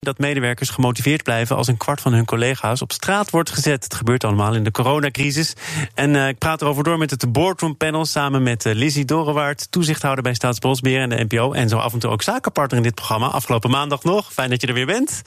dat 0.00 0.18
medewerkers 0.18 0.70
gemotiveerd 0.70 1.22
blijven 1.22 1.56
als 1.56 1.66
een 1.66 1.76
kwart 1.76 2.00
van 2.00 2.12
hun 2.12 2.24
collega's 2.24 2.82
op 2.82 2.92
straat 2.92 3.30
wordt 3.30 3.50
gezet. 3.50 3.84
Het 3.84 3.94
gebeurt 3.94 4.24
allemaal 4.24 4.54
in 4.54 4.64
de 4.64 4.70
coronacrisis. 4.70 5.54
En 5.94 6.14
uh, 6.14 6.28
ik 6.28 6.38
praat 6.38 6.62
erover 6.62 6.84
door 6.84 6.98
met 6.98 7.10
het 7.10 7.32
Boardroom 7.32 7.76
Panel 7.76 8.04
samen 8.04 8.42
met 8.42 8.64
uh, 8.64 8.74
Lizzie 8.74 9.04
Dorewaard, 9.04 9.70
toezichthouder 9.70 10.22
bij 10.22 10.34
Staatsbosbeheer 10.34 11.00
en 11.00 11.08
de 11.08 11.24
NPO. 11.28 11.52
En 11.52 11.68
zo 11.68 11.76
af 11.76 11.92
en 11.92 11.98
toe 11.98 12.10
ook 12.10 12.22
zakenpartner 12.22 12.78
in 12.78 12.82
dit 12.84 12.94
programma. 12.94 13.26
Afgelopen 13.26 13.70
maandag 13.70 14.04
nog. 14.04 14.32
Fijn 14.32 14.50
dat 14.50 14.60
je 14.60 14.66
er 14.66 14.74
weer 14.74 14.86
bent. 14.86 15.22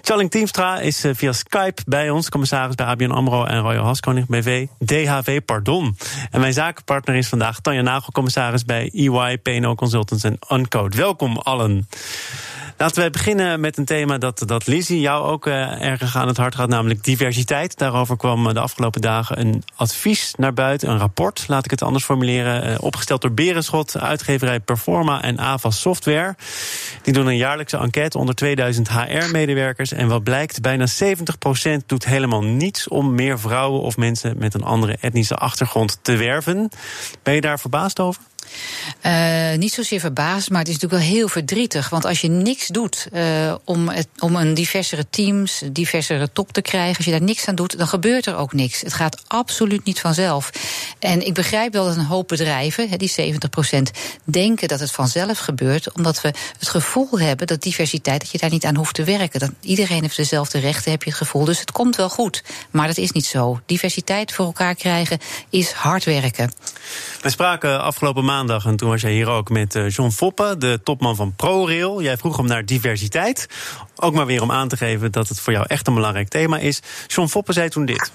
Charling 0.00 0.30
Teamstra 0.30 0.78
is 0.80 1.04
uh, 1.04 1.12
via 1.14 1.32
Skype 1.32 1.82
bij 1.86 2.10
ons, 2.10 2.28
commissaris 2.28 2.74
bij 2.74 2.86
ABN 2.86 3.10
Amro 3.10 3.44
en 3.44 3.60
Royal 3.60 3.84
Haskoning 3.84 4.26
BV. 4.26 4.66
DHV, 4.84 5.40
pardon. 5.44 5.96
En 6.30 6.40
mijn 6.40 6.52
zakenpartner 6.52 7.16
is 7.16 7.28
vandaag 7.28 7.60
Tanja 7.60 7.82
Nagel, 7.82 8.12
commissaris 8.12 8.64
bij 8.64 8.90
EY, 8.94 9.38
PNO 9.38 9.74
Consultants 9.74 10.24
en 10.24 10.38
Uncode. 10.48 10.96
Welkom 10.96 11.36
allen. 11.36 11.88
Laten 12.80 13.02
we 13.02 13.10
beginnen 13.10 13.60
met 13.60 13.76
een 13.76 13.84
thema 13.84 14.18
dat, 14.18 14.42
dat 14.46 14.66
Lizzie 14.66 15.00
jou 15.00 15.26
ook 15.26 15.46
uh, 15.46 15.82
erg 15.82 16.16
aan 16.16 16.26
het 16.26 16.36
hart 16.36 16.54
gaat, 16.54 16.68
namelijk 16.68 17.04
diversiteit. 17.04 17.78
Daarover 17.78 18.16
kwam 18.16 18.46
eh, 18.46 18.54
de 18.54 18.60
afgelopen 18.60 19.00
dagen 19.00 19.40
een 19.40 19.62
advies 19.76 20.34
naar 20.36 20.52
buiten, 20.52 20.90
een 20.90 20.98
rapport, 20.98 21.44
laat 21.48 21.64
ik 21.64 21.70
het 21.70 21.82
anders 21.82 22.04
formuleren, 22.04 22.70
uh, 22.70 22.76
opgesteld 22.80 23.20
door 23.20 23.32
Berenschot, 23.32 23.98
uitgeverij 23.98 24.60
Performa 24.60 25.22
en 25.22 25.38
Avas 25.38 25.80
Software. 25.80 26.36
Die 27.02 27.12
doen 27.12 27.26
een 27.26 27.36
jaarlijkse 27.36 27.76
enquête 27.76 28.18
onder 28.18 28.34
2000 28.34 28.88
HR-medewerkers. 28.88 29.92
En 29.92 30.08
wat 30.08 30.22
blijkt, 30.22 30.60
bijna 30.60 30.86
70% 30.86 31.86
doet 31.86 32.04
helemaal 32.04 32.42
niets 32.42 32.88
om 32.88 33.14
meer 33.14 33.40
vrouwen 33.40 33.80
of 33.80 33.96
mensen 33.96 34.38
met 34.38 34.54
een 34.54 34.64
andere 34.64 34.96
etnische 35.00 35.36
achtergrond 35.36 35.98
te 36.02 36.16
werven. 36.16 36.68
Ben 37.22 37.34
je 37.34 37.40
daar 37.40 37.60
verbaasd 37.60 38.00
over? 38.00 38.22
Uh, 39.06 39.58
niet 39.58 39.72
zozeer 39.72 40.00
verbaasd, 40.00 40.50
maar 40.50 40.58
het 40.58 40.68
is 40.68 40.74
natuurlijk 40.74 41.02
wel 41.02 41.12
heel 41.12 41.28
verdrietig. 41.28 41.88
Want 41.88 42.04
als 42.04 42.20
je 42.20 42.28
niks 42.28 42.66
doet 42.66 43.08
uh, 43.12 43.54
om, 43.64 43.88
het, 43.88 44.08
om 44.18 44.36
een 44.36 44.54
diversere 44.54 45.06
teams, 45.10 45.62
diversere 45.72 46.32
top 46.32 46.52
te 46.52 46.62
krijgen, 46.62 46.96
als 46.96 47.04
je 47.04 47.10
daar 47.10 47.22
niks 47.22 47.48
aan 47.48 47.54
doet, 47.54 47.78
dan 47.78 47.88
gebeurt 47.88 48.26
er 48.26 48.36
ook 48.36 48.52
niks. 48.52 48.80
Het 48.80 48.92
gaat 48.92 49.22
absoluut 49.26 49.84
niet 49.84 50.00
vanzelf. 50.00 50.50
En 50.98 51.26
ik 51.26 51.34
begrijp 51.34 51.72
wel 51.72 51.84
dat 51.84 51.96
een 51.96 52.04
hoop 52.04 52.28
bedrijven, 52.28 52.98
die 52.98 53.08
70 53.08 53.50
procent, 53.50 53.90
denken 54.24 54.68
dat 54.68 54.80
het 54.80 54.90
vanzelf 54.90 55.38
gebeurt, 55.38 55.92
omdat 55.92 56.20
we 56.20 56.34
het 56.58 56.68
gevoel 56.68 57.20
hebben 57.20 57.46
dat 57.46 57.62
diversiteit, 57.62 58.20
dat 58.20 58.30
je 58.30 58.38
daar 58.38 58.50
niet 58.50 58.64
aan 58.64 58.76
hoeft 58.76 58.94
te 58.94 59.04
werken. 59.04 59.40
Dat 59.40 59.50
iedereen 59.60 60.02
heeft 60.02 60.16
dezelfde 60.16 60.58
rechten, 60.58 60.90
heb 60.90 61.02
je 61.02 61.10
het 61.10 61.18
gevoel. 61.18 61.44
Dus 61.44 61.60
het 61.60 61.72
komt 61.72 61.96
wel 61.96 62.08
goed. 62.08 62.42
Maar 62.70 62.86
dat 62.86 62.96
is 62.96 63.10
niet 63.10 63.26
zo. 63.26 63.60
Diversiteit 63.66 64.32
voor 64.32 64.44
elkaar 64.44 64.74
krijgen 64.74 65.18
is 65.50 65.70
hard 65.70 66.04
werken. 66.04 66.52
We 67.20 67.30
spraken 67.30 67.82
afgelopen 67.82 68.24
maand 68.24 68.29
maandag. 68.30 68.64
En 68.66 68.76
toen 68.76 68.88
was 68.88 69.00
jij 69.00 69.12
hier 69.12 69.28
ook 69.28 69.48
met 69.50 69.74
eh, 69.74 69.88
John 69.88 70.10
Foppe, 70.10 70.54
de 70.58 70.80
topman 70.84 71.16
van 71.16 71.34
ProRail. 71.36 72.02
Jij 72.02 72.16
vroeg 72.16 72.36
hem 72.36 72.46
naar 72.46 72.64
diversiteit. 72.64 73.48
Ook 73.96 74.14
maar 74.14 74.26
weer 74.26 74.42
om 74.42 74.52
aan 74.52 74.68
te 74.68 74.76
geven 74.76 75.12
dat 75.12 75.28
het 75.28 75.40
voor 75.40 75.52
jou 75.52 75.64
echt 75.68 75.86
een 75.86 75.94
belangrijk 75.94 76.28
thema 76.28 76.58
is. 76.58 76.82
John 77.06 77.28
Foppe 77.28 77.52
zei 77.52 77.68
toen 77.68 77.86
dit. 77.86 78.12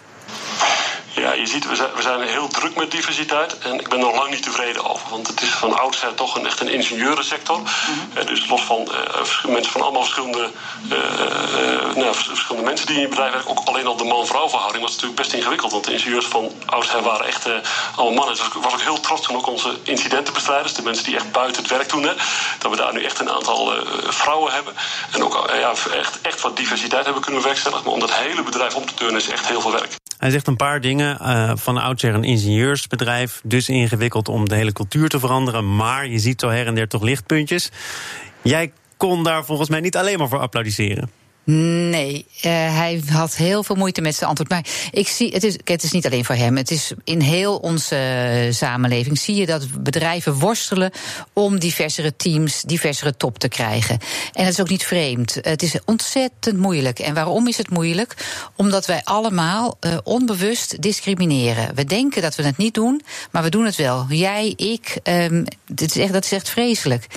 Ja, 1.16 1.34
je 1.34 1.46
ziet, 1.46 1.68
we 1.68 1.76
zijn, 1.76 1.90
we 1.96 2.02
zijn 2.02 2.22
heel 2.22 2.48
druk 2.48 2.76
met 2.76 2.92
diversiteit. 2.92 3.58
En 3.58 3.80
ik 3.80 3.90
ben 3.90 4.00
er 4.00 4.06
nog 4.06 4.16
lang 4.16 4.30
niet 4.30 4.44
tevreden 4.44 4.90
over. 4.90 5.10
Want 5.10 5.28
het 5.28 5.42
is 5.42 5.50
van 5.50 5.80
oudsher 5.80 6.14
toch 6.14 6.36
een, 6.36 6.46
echt 6.46 6.60
een 6.60 6.70
ingenieurensector. 6.70 7.58
Mm 7.58 8.04
dus 8.26 8.50
los 8.50 8.62
van 8.62 8.82
uh, 8.92 9.52
mensen 9.54 9.72
van 9.72 9.82
allemaal 9.82 10.02
verschillende, 10.02 10.50
uh, 10.92 11.96
nou, 11.96 12.16
verschillende 12.16 12.68
mensen 12.68 12.88
die 12.88 12.96
in 12.96 13.02
je 13.02 13.08
bedrijf 13.08 13.32
werken. 13.32 13.50
Ook 13.50 13.68
alleen 13.68 13.88
al 13.88 13.96
de 13.96 14.04
man-vrouw 14.04 14.50
verhouding 14.50 14.84
was 14.84 14.92
natuurlijk 14.92 15.22
best 15.22 15.34
ingewikkeld. 15.34 15.72
Want 15.72 15.84
de 15.84 15.92
ingenieurs 15.92 16.26
van 16.26 16.52
oudsher 16.66 17.02
waren 17.02 17.26
echt 17.26 17.46
allemaal 17.96 18.14
mannen. 18.14 18.36
Dus 18.36 18.46
ik 18.46 18.54
was 18.54 18.74
ook 18.74 18.82
heel 18.82 19.00
trots 19.00 19.22
toen 19.22 19.36
ook 19.36 19.48
onze 19.48 19.78
incidentenbestrijders. 19.84 20.74
De 20.74 20.82
mensen 20.82 21.04
die 21.04 21.16
echt 21.16 21.32
buiten 21.32 21.62
het 21.62 21.72
werk 21.72 21.90
doen. 21.90 22.04
Hè, 22.04 22.14
dat 22.60 22.72
we 22.72 22.78
daar 22.78 22.94
nu 22.94 23.04
echt 23.04 23.20
een 23.20 23.32
aantal 23.32 23.74
vrouwen 24.08 24.54
hebben. 24.54 24.74
En 25.12 25.24
ook 25.24 25.50
ja, 25.54 25.74
echt, 25.94 26.22
echt 26.22 26.42
wat 26.42 26.58
diversiteit 26.58 27.06
hebben 27.06 27.24
kunnen 27.24 27.44
werkstelligen. 27.44 27.86
Maar 27.86 27.94
om 27.94 28.00
dat 28.00 28.14
hele 28.14 28.44
bedrijf 28.44 28.76
om 28.76 28.86
te 28.86 28.94
turnen 28.94 29.22
is 29.22 29.30
echt 29.30 29.48
heel 29.48 29.62
veel 29.62 29.72
werk. 29.72 29.98
Hij 30.26 30.34
zegt 30.34 30.48
een 30.48 30.56
paar 30.56 30.82
dingen. 30.82 31.18
Uh, 31.22 31.52
van 31.56 31.78
oudsher 31.78 32.14
een 32.14 32.24
ingenieursbedrijf. 32.24 33.42
Dus 33.44 33.70
ingewikkeld 33.70 34.30
om 34.30 34.50
de 34.50 34.56
hele 34.56 34.72
cultuur 34.72 35.10
te 35.10 35.20
veranderen. 35.20 35.76
Maar 35.76 36.08
je 36.08 36.20
ziet 36.20 36.40
zo 36.40 36.50
her 36.50 36.68
en 36.68 36.76
der 36.76 36.88
toch 36.88 37.02
lichtpuntjes. 37.02 37.72
Jij 38.42 38.72
kon 38.98 39.24
daar 39.24 39.46
volgens 39.46 39.70
mij 39.70 39.80
niet 39.80 39.98
alleen 39.98 40.18
maar 40.18 40.28
voor 40.28 40.40
applaudisseren. 40.40 41.10
Nee, 41.46 42.26
uh, 42.36 42.42
hij 42.52 43.02
had 43.12 43.36
heel 43.36 43.64
veel 43.64 43.76
moeite 43.76 44.02
met 44.02 44.16
zijn 44.16 44.30
antwoord. 44.30 44.50
Maar 44.50 44.66
ik 44.92 45.08
zie, 45.08 45.32
het 45.34 45.44
is, 45.44 45.58
het 45.64 45.84
is 45.84 45.92
niet 45.92 46.06
alleen 46.06 46.26
voor 46.26 46.36
hem. 46.36 46.58
Het 46.58 46.72
is 46.72 46.92
in 47.04 47.22
heel 47.22 47.58
onze 47.58 47.96
uh, 48.46 48.52
samenleving 48.52 49.20
zie 49.20 49.36
je 49.36 49.46
dat 49.46 49.84
bedrijven 49.84 50.34
worstelen 50.34 50.92
om 51.34 51.60
diversere 51.60 52.16
teams, 52.16 52.62
diversere 52.62 53.18
top 53.18 53.40
te 53.40 53.48
krijgen. 53.48 54.00
En 54.34 54.44
dat 54.44 54.54
is 54.54 54.60
ook 54.60 54.70
niet 54.70 54.86
vreemd. 54.86 55.38
Het 55.42 55.64
is 55.64 55.78
ontzettend 55.86 56.58
moeilijk. 56.58 57.00
En 57.00 57.14
waarom 57.14 57.48
is 57.48 57.58
het 57.58 57.70
moeilijk? 57.70 58.16
Omdat 58.56 58.86
wij 58.86 59.02
allemaal 59.04 59.78
uh, 59.82 59.98
onbewust 60.04 60.82
discrimineren. 60.82 61.76
We 61.76 61.86
denken 61.86 62.22
dat 62.22 62.36
we 62.36 62.44
het 62.44 62.58
niet 62.58 62.74
doen, 62.74 63.02
maar 63.32 63.44
we 63.44 63.50
doen 63.50 63.66
het 63.66 63.76
wel. 63.76 64.06
Jij, 64.10 64.54
ik, 64.56 64.98
um, 65.04 65.46
dit 65.66 65.96
is 65.96 66.02
echt, 66.02 66.14
dat 66.14 66.24
is 66.24 66.32
echt 66.32 66.50
vreselijk. 66.50 67.08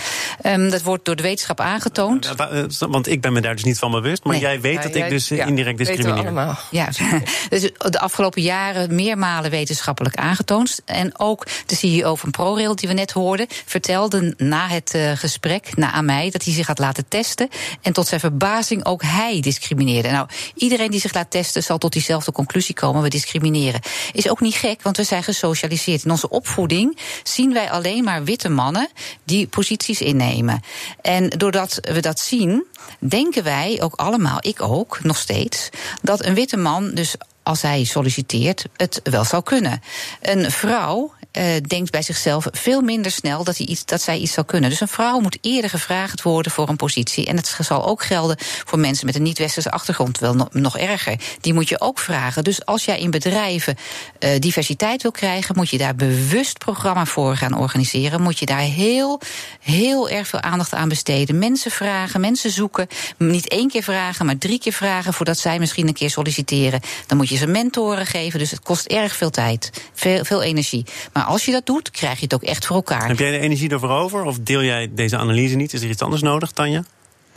Um, 0.46 0.70
dat 0.70 0.82
wordt 0.82 1.04
door 1.04 1.16
de 1.16 1.22
wetenschap 1.22 1.60
aangetoond. 1.60 2.34
Want 2.78 3.08
ik 3.08 3.20
ben 3.20 3.32
me 3.32 3.40
daar 3.40 3.54
dus 3.54 3.64
niet 3.64 3.78
van 3.78 3.90
bewust 3.90 4.17
maar 4.22 4.38
jij 4.38 4.60
weet 4.60 4.82
dat 4.82 4.94
ik 4.94 5.08
dus 5.08 5.30
indirect 5.30 5.78
discrimineer. 5.78 6.58
Ja, 6.70 6.88
dus 7.48 7.70
de 7.76 8.00
afgelopen 8.00 8.42
jaren 8.42 8.94
meermalen 8.94 9.50
wetenschappelijk 9.50 10.16
aangetoond. 10.16 10.80
En 10.84 11.18
ook 11.18 11.46
de 11.66 11.76
CEO 11.76 12.14
van 12.14 12.30
ProRail, 12.30 12.76
die 12.76 12.88
we 12.88 12.94
net 12.94 13.10
hoorden, 13.10 13.46
vertelde 13.64 14.34
na 14.36 14.68
het 14.68 14.94
uh, 14.96 15.12
gesprek 15.14 15.76
na 15.76 15.92
aan 15.92 16.04
mij 16.04 16.30
dat 16.30 16.44
hij 16.44 16.54
zich 16.54 16.66
had 16.66 16.78
laten 16.78 17.08
testen. 17.08 17.48
En 17.82 17.92
tot 17.92 18.06
zijn 18.06 18.20
verbazing 18.20 18.84
ook 18.84 19.02
hij 19.02 19.40
discrimineerde. 19.40 20.10
Nou, 20.10 20.28
iedereen 20.54 20.90
die 20.90 21.00
zich 21.00 21.14
laat 21.14 21.30
testen 21.30 21.62
zal 21.62 21.78
tot 21.78 21.92
diezelfde 21.92 22.32
conclusie 22.32 22.74
komen: 22.74 23.02
we 23.02 23.08
discrimineren. 23.08 23.80
Is 24.12 24.28
ook 24.28 24.40
niet 24.40 24.54
gek, 24.54 24.82
want 24.82 24.96
we 24.96 25.04
zijn 25.04 25.22
gesocialiseerd. 25.22 26.04
In 26.04 26.10
onze 26.10 26.28
opvoeding 26.28 26.98
zien 27.22 27.52
wij 27.52 27.70
alleen 27.70 28.04
maar 28.04 28.24
witte 28.24 28.48
mannen 28.48 28.88
die 29.24 29.46
posities 29.46 30.00
innemen. 30.00 30.60
En 31.02 31.28
doordat 31.28 31.78
we 31.80 32.00
dat 32.00 32.20
zien, 32.20 32.64
denken 32.98 33.44
wij 33.44 33.78
ook 33.82 33.94
allemaal, 33.94 34.38
ik 34.40 34.62
ook, 34.62 34.98
nog 35.02 35.16
steeds, 35.16 35.68
dat 36.02 36.24
een 36.24 36.34
witte 36.34 36.56
man 36.56 36.90
dus 36.94 37.16
als 37.42 37.62
hij 37.62 37.84
solliciteert, 37.84 38.64
het 38.76 39.00
wel 39.02 39.24
zou 39.24 39.42
kunnen. 39.42 39.82
Een 40.20 40.50
vrouw 40.50 41.12
uh, 41.32 41.44
denkt 41.66 41.90
bij 41.90 42.02
zichzelf 42.02 42.46
veel 42.50 42.80
minder 42.80 43.10
snel 43.10 43.44
dat, 43.44 43.56
hij 43.56 43.66
iets, 43.66 43.84
dat 43.84 44.02
zij 44.02 44.18
iets 44.18 44.32
zal 44.32 44.44
kunnen. 44.44 44.70
Dus 44.70 44.80
een 44.80 44.88
vrouw 44.88 45.20
moet 45.20 45.38
eerder 45.40 45.70
gevraagd 45.70 46.22
worden 46.22 46.52
voor 46.52 46.68
een 46.68 46.76
positie. 46.76 47.26
En 47.26 47.36
het 47.36 47.58
zal 47.60 47.86
ook 47.86 48.02
gelden 48.02 48.36
voor 48.38 48.78
mensen 48.78 49.06
met 49.06 49.14
een 49.14 49.22
niet-westerse 49.22 49.70
achtergrond, 49.70 50.18
wel 50.18 50.48
nog, 50.52 50.78
erger. 50.78 51.20
Die 51.40 51.54
moet 51.54 51.68
je 51.68 51.80
ook 51.80 51.98
vragen. 51.98 52.44
Dus 52.44 52.64
als 52.64 52.84
jij 52.84 52.98
in 52.98 53.10
bedrijven 53.10 53.76
uh, 54.20 54.30
diversiteit 54.38 55.02
wil 55.02 55.10
krijgen, 55.10 55.56
moet 55.56 55.70
je 55.70 55.78
daar 55.78 55.94
bewust 55.94 56.58
programma 56.58 57.04
voor 57.06 57.36
gaan 57.36 57.58
organiseren. 57.58 58.22
Moet 58.22 58.38
je 58.38 58.46
daar 58.46 58.58
heel, 58.58 59.20
heel 59.60 60.08
erg 60.08 60.28
veel 60.28 60.40
aandacht 60.40 60.74
aan 60.74 60.88
besteden. 60.88 61.38
Mensen 61.38 61.70
vragen, 61.70 62.20
mensen 62.20 62.50
zoeken. 62.50 62.86
Niet 63.16 63.48
één 63.48 63.68
keer 63.68 63.82
vragen, 63.82 64.26
maar 64.26 64.38
drie 64.38 64.58
keer 64.58 64.72
vragen 64.72 65.12
voordat 65.12 65.38
zij 65.38 65.58
misschien 65.58 65.88
een 65.88 65.94
keer 65.94 66.10
solliciteren. 66.10 66.80
Dan 67.06 67.16
moet 67.16 67.28
je 67.28 67.36
ze 67.36 67.46
mentoren 67.46 68.06
geven. 68.06 68.38
Dus 68.38 68.50
het 68.50 68.60
kost 68.60 68.86
erg 68.86 69.16
veel 69.16 69.30
tijd, 69.30 69.70
veel, 69.94 70.24
veel 70.24 70.42
energie. 70.42 70.84
Maar 71.18 71.26
als 71.26 71.44
je 71.44 71.52
dat 71.52 71.66
doet, 71.66 71.90
krijg 71.90 72.16
je 72.16 72.24
het 72.24 72.34
ook 72.34 72.42
echt 72.42 72.66
voor 72.66 72.76
elkaar. 72.76 73.08
Heb 73.08 73.18
jij 73.18 73.30
de 73.30 73.38
energie 73.38 73.70
ervoor 73.70 73.90
over? 73.90 74.24
Of 74.24 74.38
deel 74.38 74.62
jij 74.62 74.90
deze 74.92 75.16
analyse 75.16 75.56
niet? 75.56 75.72
Is 75.72 75.82
er 75.82 75.88
iets 75.88 76.02
anders 76.02 76.22
nodig, 76.22 76.50
Tanja? 76.50 76.84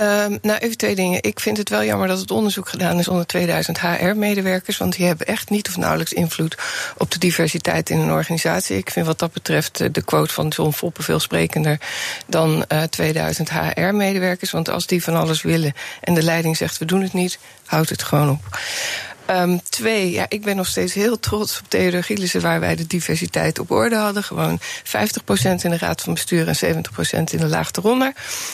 Um, 0.01 0.37
nou, 0.41 0.59
even 0.59 0.77
twee 0.77 0.95
dingen. 0.95 1.23
Ik 1.23 1.39
vind 1.39 1.57
het 1.57 1.69
wel 1.69 1.83
jammer 1.83 2.07
dat 2.07 2.19
het 2.19 2.31
onderzoek 2.31 2.69
gedaan 2.69 2.99
is 2.99 3.07
onder 3.07 3.25
2000 3.25 3.79
HR-medewerkers. 3.79 4.77
Want 4.77 4.95
die 4.95 5.05
hebben 5.05 5.27
echt 5.27 5.49
niet 5.49 5.67
of 5.67 5.77
nauwelijks 5.77 6.13
invloed 6.13 6.57
op 6.97 7.11
de 7.11 7.19
diversiteit 7.19 7.89
in 7.89 7.99
een 7.99 8.11
organisatie. 8.11 8.77
Ik 8.77 8.89
vind 8.89 9.05
wat 9.05 9.19
dat 9.19 9.33
betreft 9.33 9.81
eh, 9.81 9.87
de 9.91 10.01
quote 10.01 10.33
van 10.33 10.47
John 10.47 10.71
Foppe 10.71 11.03
veel 11.03 11.19
sprekender 11.19 11.79
dan 12.27 12.65
uh, 12.71 12.83
2000 12.83 13.49
HR-medewerkers. 13.49 14.51
Want 14.51 14.69
als 14.69 14.87
die 14.87 15.03
van 15.03 15.15
alles 15.15 15.41
willen 15.41 15.73
en 16.01 16.13
de 16.13 16.23
leiding 16.23 16.57
zegt 16.57 16.77
we 16.77 16.85
doen 16.85 17.01
het 17.01 17.13
niet, 17.13 17.39
houdt 17.65 17.89
het 17.89 18.03
gewoon 18.03 18.29
op. 18.29 18.59
Um, 19.31 19.61
twee, 19.69 20.11
ja, 20.11 20.25
ik 20.29 20.41
ben 20.41 20.55
nog 20.55 20.67
steeds 20.67 20.93
heel 20.93 21.19
trots 21.19 21.59
op 21.59 21.69
Theodor 21.69 22.03
Gielissen... 22.03 22.41
waar 22.41 22.59
wij 22.59 22.75
de 22.75 22.87
diversiteit 22.87 23.59
op 23.59 23.71
orde 23.71 23.95
hadden. 23.95 24.23
Gewoon 24.23 24.59
50% 24.61 24.63
in 25.41 25.69
de 25.69 25.77
raad 25.77 26.01
van 26.01 26.13
bestuur 26.13 26.47
en 26.47 26.75
70% 27.17 27.23
in 27.31 27.37
de 27.37 27.47
laag 27.47 27.71
eronder. 27.71 28.13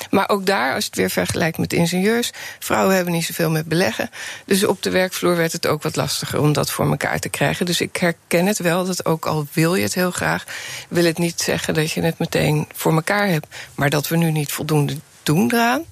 Maar 0.09 0.29
ook 0.29 0.45
daar, 0.45 0.73
als 0.73 0.83
je 0.83 0.89
het 0.89 0.99
weer 0.99 1.09
vergelijkt 1.09 1.57
met 1.57 1.73
ingenieurs... 1.73 2.31
vrouwen 2.59 2.95
hebben 2.95 3.13
niet 3.13 3.25
zoveel 3.25 3.49
met 3.49 3.65
beleggen. 3.65 4.09
Dus 4.45 4.65
op 4.65 4.83
de 4.83 4.89
werkvloer 4.89 5.35
werd 5.35 5.51
het 5.51 5.67
ook 5.67 5.83
wat 5.83 5.95
lastiger 5.95 6.41
om 6.41 6.53
dat 6.53 6.71
voor 6.71 6.89
elkaar 6.89 7.19
te 7.19 7.29
krijgen. 7.29 7.65
Dus 7.65 7.81
ik 7.81 7.95
herken 7.95 8.45
het 8.45 8.57
wel, 8.57 8.85
dat 8.85 9.05
ook 9.05 9.25
al 9.25 9.47
wil 9.53 9.75
je 9.75 9.83
het 9.83 9.93
heel 9.93 10.11
graag... 10.11 10.43
wil 10.89 11.05
het 11.05 11.17
niet 11.17 11.41
zeggen 11.41 11.73
dat 11.73 11.91
je 11.91 12.01
het 12.01 12.19
meteen 12.19 12.67
voor 12.73 12.93
elkaar 12.93 13.27
hebt... 13.27 13.47
maar 13.75 13.89
dat 13.89 14.07
we 14.07 14.17
nu 14.17 14.31
niet 14.31 14.51
voldoende 14.51 14.97
doen 15.23 15.51
eraan... 15.53 15.85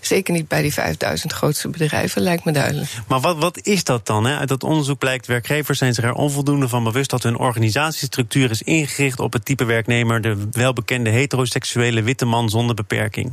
Zeker 0.00 0.34
niet 0.34 0.48
bij 0.48 0.62
die 0.62 0.72
5000 0.72 1.32
grootste 1.32 1.68
bedrijven, 1.68 2.22
lijkt 2.22 2.44
me 2.44 2.52
duidelijk. 2.52 2.90
Maar 3.08 3.20
wat, 3.20 3.36
wat 3.38 3.58
is 3.62 3.84
dat 3.84 4.06
dan? 4.06 4.24
Hè? 4.24 4.36
Uit 4.36 4.48
dat 4.48 4.64
onderzoek 4.64 4.98
blijkt, 4.98 5.26
werkgevers 5.26 5.78
zijn 5.78 5.94
zich 5.94 6.04
er 6.04 6.12
onvoldoende 6.12 6.68
van 6.68 6.84
bewust 6.84 7.10
dat 7.10 7.22
hun 7.22 7.36
organisatiestructuur 7.36 8.50
is 8.50 8.62
ingericht 8.62 9.20
op 9.20 9.32
het 9.32 9.44
type 9.44 9.64
werknemer, 9.64 10.20
de 10.20 10.36
welbekende 10.52 11.10
heteroseksuele 11.10 12.02
witte 12.02 12.24
man 12.24 12.48
zonder 12.48 12.74
beperking. 12.74 13.32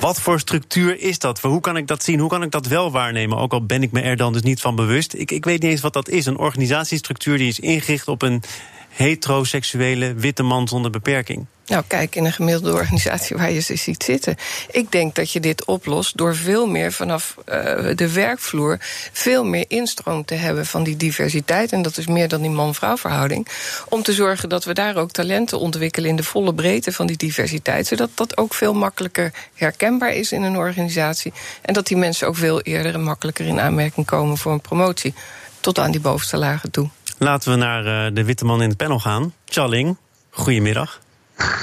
Wat 0.00 0.20
voor 0.20 0.40
structuur 0.40 1.00
is 1.00 1.18
dat? 1.18 1.40
Hoe 1.40 1.60
kan 1.60 1.76
ik 1.76 1.86
dat 1.86 2.02
zien? 2.02 2.18
Hoe 2.18 2.28
kan 2.28 2.42
ik 2.42 2.50
dat 2.50 2.66
wel 2.66 2.90
waarnemen? 2.90 3.38
Ook 3.38 3.52
al 3.52 3.66
ben 3.66 3.82
ik 3.82 3.92
me 3.92 4.00
er 4.00 4.16
dan 4.16 4.32
dus 4.32 4.42
niet 4.42 4.60
van 4.60 4.76
bewust. 4.76 5.14
Ik, 5.14 5.30
ik 5.30 5.44
weet 5.44 5.62
niet 5.62 5.70
eens 5.70 5.80
wat 5.80 5.92
dat 5.92 6.08
is. 6.08 6.26
Een 6.26 6.38
organisatiestructuur 6.38 7.38
die 7.38 7.48
is 7.48 7.60
ingericht 7.60 8.08
op 8.08 8.22
een 8.22 8.42
heteroseksuele 8.88 10.14
witte 10.14 10.42
man 10.42 10.68
zonder 10.68 10.90
beperking. 10.90 11.46
Nou, 11.68 11.84
kijk 11.86 12.14
in 12.14 12.24
een 12.24 12.32
gemiddelde 12.32 12.72
organisatie 12.72 13.36
waar 13.36 13.50
je 13.50 13.60
ze 13.60 13.76
ziet 13.76 14.02
zitten. 14.02 14.36
Ik 14.70 14.92
denk 14.92 15.14
dat 15.14 15.32
je 15.32 15.40
dit 15.40 15.64
oplost 15.64 16.16
door 16.16 16.36
veel 16.36 16.66
meer 16.66 16.92
vanaf 16.92 17.34
uh, 17.38 17.54
de 17.94 18.12
werkvloer 18.12 18.76
veel 19.12 19.44
meer 19.44 19.64
instroom 19.68 20.24
te 20.24 20.34
hebben 20.34 20.66
van 20.66 20.82
die 20.82 20.96
diversiteit. 20.96 21.72
En 21.72 21.82
dat 21.82 21.96
is 21.96 22.06
meer 22.06 22.28
dan 22.28 22.40
die 22.40 22.50
man-vrouw 22.50 22.96
verhouding. 22.96 23.48
Om 23.88 24.02
te 24.02 24.12
zorgen 24.12 24.48
dat 24.48 24.64
we 24.64 24.74
daar 24.74 24.96
ook 24.96 25.10
talenten 25.10 25.58
ontwikkelen 25.58 26.10
in 26.10 26.16
de 26.16 26.22
volle 26.22 26.54
breedte 26.54 26.92
van 26.92 27.06
die 27.06 27.16
diversiteit. 27.16 27.86
Zodat 27.86 28.10
dat 28.14 28.36
ook 28.36 28.54
veel 28.54 28.74
makkelijker 28.74 29.32
herkenbaar 29.54 30.12
is 30.12 30.32
in 30.32 30.42
een 30.42 30.56
organisatie. 30.56 31.32
En 31.62 31.74
dat 31.74 31.86
die 31.86 31.96
mensen 31.96 32.28
ook 32.28 32.36
veel 32.36 32.60
eerder 32.60 32.94
en 32.94 33.02
makkelijker 33.02 33.46
in 33.46 33.60
aanmerking 33.60 34.06
komen 34.06 34.36
voor 34.36 34.52
een 34.52 34.60
promotie. 34.60 35.14
Tot 35.60 35.78
aan 35.78 35.90
die 35.90 36.00
bovenste 36.00 36.36
lagen 36.36 36.70
toe. 36.70 36.88
Laten 37.18 37.50
we 37.50 37.56
naar 37.56 38.06
uh, 38.06 38.14
de 38.14 38.24
witte 38.24 38.44
man 38.44 38.62
in 38.62 38.68
het 38.68 38.78
panel 38.78 38.98
gaan. 38.98 39.34
Charling, 39.44 39.96
goedemiddag. 40.30 41.00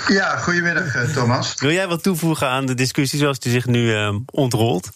Ja, 0.07 0.37
goedemiddag 0.37 0.95
uh, 0.95 1.13
Thomas. 1.13 1.53
Wil 1.57 1.71
jij 1.71 1.87
wat 1.87 2.03
toevoegen 2.03 2.49
aan 2.49 2.65
de 2.65 2.73
discussie 2.73 3.19
zoals 3.19 3.39
die 3.39 3.51
zich 3.51 3.65
nu 3.65 3.91
uh, 3.91 4.15
ontrolt? 4.25 4.89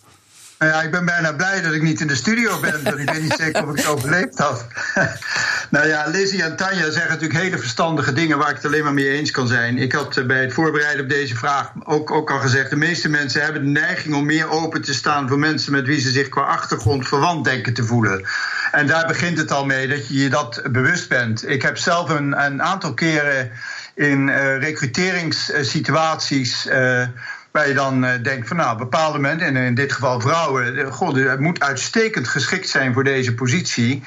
Nou 0.60 0.72
ja, 0.72 0.82
ik 0.82 0.92
ben 0.92 1.06
bijna 1.06 1.34
blij 1.34 1.62
dat 1.62 1.74
ik 1.74 1.82
niet 1.82 2.02
in 2.02 2.08
de 2.08 2.16
studio 2.16 2.60
ben, 2.60 2.84
want 2.84 2.98
ik 2.98 3.10
weet 3.10 3.22
niet 3.22 3.36
zeker 3.38 3.64
of 3.64 3.70
ik 3.70 3.78
het 3.78 3.86
overleefd 3.86 4.38
had. 4.38 4.66
nou 5.70 5.88
ja, 5.88 6.08
Lizzie 6.08 6.44
en 6.44 6.56
Tanja 6.56 6.92
zeggen 6.92 7.12
natuurlijk 7.12 7.40
hele 7.40 7.58
verstandige 7.58 8.14
dingen 8.14 8.38
waar 8.38 8.50
ik 8.50 8.56
het 8.56 8.66
alleen 8.66 8.84
maar 8.84 8.94
mee 8.94 9.10
eens 9.10 9.32
kan 9.32 9.48
zijn. 9.48 9.78
Ik 9.78 9.92
had 9.92 10.28
bij 10.28 10.42
het 10.42 10.54
voorbereiden 10.54 11.04
op 11.04 11.10
deze 11.10 11.36
vraag 11.36 11.72
ook, 11.84 12.12
ook 12.12 12.32
al 12.32 12.40
gezegd: 12.40 12.70
de 12.70 12.76
meeste 12.76 13.10
mensen 13.10 13.42
hebben 13.42 13.64
de 13.64 13.80
neiging 13.80 14.16
om 14.16 14.26
meer 14.26 14.50
open 14.50 14.82
te 14.82 14.94
staan 14.94 15.28
voor 15.28 15.40
mensen 15.40 15.72
met 15.72 15.86
wie 15.86 16.00
ze 16.00 16.12
zich 16.12 16.30
qua 16.30 16.42
achtergrond 16.42 17.08
verwant 17.08 17.46
denken 17.46 17.74
te 17.74 17.84
voelen. 17.84 18.28
En 18.72 18.88
daar 18.88 19.08
begint 19.08 19.38
het 19.38 19.52
al 19.52 19.66
mee 19.66 19.88
dat 19.88 20.08
je 20.08 20.18
je 20.18 20.30
dat 20.30 20.62
bewust 20.72 21.10
bent. 21.10 21.50
Ik 21.50 21.62
heb 21.62 21.78
zelf 21.78 22.10
een, 22.10 22.44
een 22.46 22.64
aantal 22.64 22.94
keren 22.94 23.52
in 24.00 24.30
uh, 24.30 24.60
recruteringssituaties. 24.64 26.68
Waar 27.52 27.68
je 27.68 27.74
dan 27.74 28.06
uh, 28.06 28.12
denkt 28.24 28.48
van 28.48 28.58
nou, 28.58 28.78
bepaalde 28.78 29.20
mensen, 29.20 29.48
en 29.48 29.56
in 29.56 29.76
dit 29.76 29.94
geval 29.94 30.22
vrouwen, 30.22 30.92
god, 30.92 31.16
het 31.16 31.40
moet 31.40 31.60
uitstekend 31.60 32.28
geschikt 32.28 32.70
zijn 32.70 32.94
voor 32.94 33.04
deze 33.04 33.34
positie. 33.34 34.04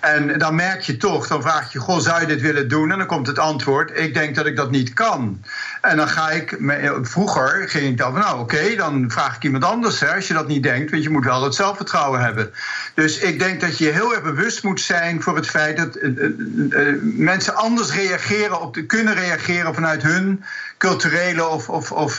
En 0.00 0.38
dan 0.38 0.54
merk 0.54 0.80
je 0.80 0.96
toch, 0.96 1.26
dan 1.26 1.42
vraag 1.42 1.72
je, 1.72 1.78
goh, 1.78 1.98
zou 1.98 2.20
je 2.20 2.26
dit 2.26 2.40
willen 2.40 2.68
doen? 2.68 2.92
En 2.92 2.98
dan 2.98 3.06
komt 3.06 3.26
het 3.26 3.38
antwoord, 3.38 3.98
ik 3.98 4.14
denk 4.14 4.34
dat 4.34 4.46
ik 4.46 4.56
dat 4.56 4.70
niet 4.70 4.92
kan. 4.92 5.42
En 5.80 5.96
dan 5.96 6.08
ga 6.08 6.30
ik, 6.30 6.58
vroeger 7.02 7.68
ging 7.68 7.86
ik 7.86 7.98
dan 7.98 8.12
van 8.12 8.20
nou 8.20 8.40
oké, 8.40 8.76
dan 8.76 9.10
vraag 9.10 9.36
ik 9.36 9.42
iemand 9.42 9.64
anders 9.64 10.00
hè, 10.00 10.14
als 10.14 10.28
je 10.28 10.34
dat 10.34 10.48
niet 10.48 10.62
denkt, 10.62 10.90
want 10.90 11.02
je 11.02 11.10
moet 11.10 11.24
wel 11.24 11.42
het 11.42 11.54
zelfvertrouwen 11.54 12.20
hebben. 12.20 12.52
Dus 12.94 13.18
ik 13.18 13.38
denk 13.38 13.60
dat 13.60 13.78
je 13.78 13.90
heel 13.90 14.14
erg 14.14 14.22
bewust 14.22 14.62
moet 14.62 14.80
zijn 14.80 15.22
voor 15.22 15.36
het 15.36 15.46
feit 15.46 15.76
dat 15.76 15.96
uh, 15.96 16.94
mensen 17.02 17.54
anders 17.54 17.92
reageren 17.92 18.60
op 18.60 18.74
de, 18.74 18.86
kunnen 18.86 19.14
reageren 19.14 19.74
vanuit 19.74 20.02
hun 20.02 20.44
culturele 20.78 21.46
of, 21.46 21.68
of, 21.68 21.92
of 21.92 22.18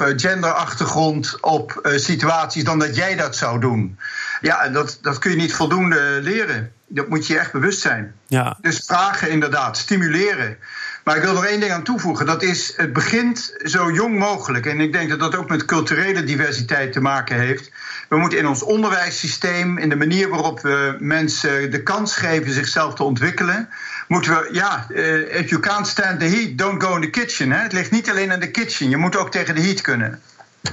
genderachtergrond 0.67 1.37
op 1.41 1.79
uh, 1.83 1.97
situaties 1.97 2.63
dan 2.63 2.79
dat 2.79 2.95
jij 2.95 3.15
dat 3.15 3.35
zou 3.35 3.59
doen. 3.59 3.97
Ja, 4.41 4.69
dat, 4.69 4.99
dat 5.01 5.19
kun 5.19 5.31
je 5.31 5.37
niet 5.37 5.53
voldoende 5.53 6.19
leren. 6.21 6.71
Dat 6.87 7.07
moet 7.07 7.27
je 7.27 7.39
echt 7.39 7.51
bewust 7.51 7.81
zijn. 7.81 8.13
Ja. 8.27 8.57
Dus 8.61 8.83
vragen 8.85 9.29
inderdaad, 9.29 9.77
stimuleren. 9.77 10.57
Maar 11.03 11.15
ik 11.15 11.21
wil 11.21 11.33
nog 11.33 11.45
één 11.45 11.59
ding 11.59 11.71
aan 11.71 11.83
toevoegen. 11.83 12.25
Dat 12.25 12.43
is, 12.43 12.73
het 12.75 12.93
begint 12.93 13.55
zo 13.63 13.91
jong 13.91 14.19
mogelijk. 14.19 14.65
En 14.65 14.79
ik 14.79 14.91
denk 14.91 15.09
dat 15.09 15.19
dat 15.19 15.35
ook 15.35 15.49
met 15.49 15.65
culturele 15.65 16.23
diversiteit 16.23 16.93
te 16.93 17.01
maken 17.01 17.39
heeft. 17.39 17.71
We 18.09 18.17
moeten 18.17 18.37
in 18.37 18.47
ons 18.47 18.63
onderwijssysteem, 18.63 19.77
in 19.77 19.89
de 19.89 19.95
manier 19.95 20.29
waarop 20.29 20.59
we 20.61 20.95
mensen 20.99 21.71
de 21.71 21.83
kans 21.83 22.15
geven 22.15 22.51
zichzelf 22.51 22.93
te 22.93 23.03
ontwikkelen, 23.03 23.69
moeten 24.07 24.31
we, 24.31 24.49
ja, 24.51 24.85
uh, 24.89 25.39
if 25.39 25.49
you 25.49 25.61
can't 25.61 25.87
stand 25.87 26.19
the 26.19 26.25
heat, 26.25 26.57
don't 26.57 26.83
go 26.83 26.95
in 26.95 27.01
the 27.01 27.09
kitchen. 27.09 27.51
Hè? 27.51 27.61
Het 27.61 27.73
ligt 27.73 27.91
niet 27.91 28.09
alleen 28.09 28.31
aan 28.31 28.39
de 28.39 28.51
kitchen, 28.51 28.89
je 28.89 28.97
moet 28.97 29.15
ook 29.15 29.31
tegen 29.31 29.55
de 29.55 29.61
heat 29.61 29.81
kunnen. 29.81 30.21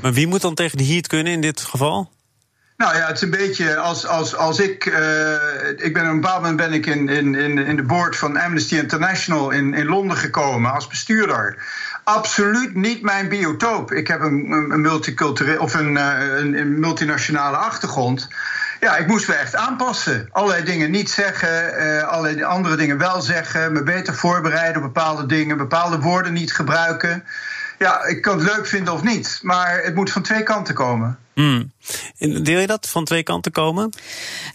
Maar 0.02 0.12
wie 0.12 0.26
moet 0.26 0.40
dan 0.40 0.54
tegen 0.54 0.78
de 0.78 0.86
heat 0.86 1.06
kunnen 1.06 1.32
in 1.32 1.40
dit 1.40 1.60
geval? 1.60 2.12
Nou 2.76 2.96
ja, 2.96 3.06
het 3.06 3.16
is 3.16 3.22
een 3.22 3.30
beetje 3.30 3.76
als, 3.76 4.06
als, 4.06 4.36
als 4.36 4.58
ik. 4.58 4.86
Uh, 4.86 5.32
ik 5.76 5.92
ben 5.92 6.02
op 6.02 6.08
een 6.08 6.20
bepaald 6.20 6.40
moment 6.40 6.56
ben 6.56 6.72
ik 6.72 6.86
in, 6.86 7.08
in, 7.08 7.34
in 7.58 7.76
de 7.76 7.82
board 7.82 8.16
van 8.16 8.36
Amnesty 8.36 8.76
International 8.76 9.50
in, 9.50 9.74
in 9.74 9.86
Londen 9.86 10.16
gekomen 10.16 10.72
als 10.72 10.86
bestuurder. 10.86 11.56
Absoluut 12.04 12.74
niet 12.74 13.02
mijn 13.02 13.28
biotoop. 13.28 13.92
Ik 13.92 14.08
heb 14.08 14.20
een, 14.20 14.50
een 14.50 14.80
multicultureel 14.80 15.60
of 15.60 15.74
een, 15.74 15.96
een, 15.96 16.58
een 16.58 16.80
multinationale 16.80 17.56
achtergrond. 17.56 18.28
Ja, 18.80 18.96
ik 18.96 19.06
moest 19.06 19.28
me 19.28 19.34
echt 19.34 19.56
aanpassen. 19.56 20.28
Allerlei 20.30 20.64
dingen 20.64 20.90
niet 20.90 21.10
zeggen, 21.10 21.74
uh, 21.78 22.02
allerlei 22.02 22.42
andere 22.42 22.76
dingen 22.76 22.98
wel 22.98 23.22
zeggen. 23.22 23.72
Me 23.72 23.82
beter 23.82 24.14
voorbereiden 24.14 24.82
op 24.82 24.92
bepaalde 24.92 25.26
dingen, 25.26 25.56
bepaalde 25.56 25.98
woorden 25.98 26.32
niet 26.32 26.54
gebruiken. 26.54 27.24
Ja, 27.84 28.04
ik 28.04 28.22
kan 28.22 28.38
het 28.38 28.56
leuk 28.56 28.66
vinden 28.66 28.92
of 28.92 29.02
niet, 29.02 29.38
maar 29.42 29.82
het 29.82 29.94
moet 29.94 30.12
van 30.12 30.22
twee 30.22 30.42
kanten 30.42 30.74
komen. 30.74 31.18
Mm. 31.34 31.72
Deel 32.18 32.58
je 32.58 32.66
dat 32.66 32.88
van 32.88 33.04
twee 33.04 33.22
kanten 33.22 33.52
komen? 33.52 33.92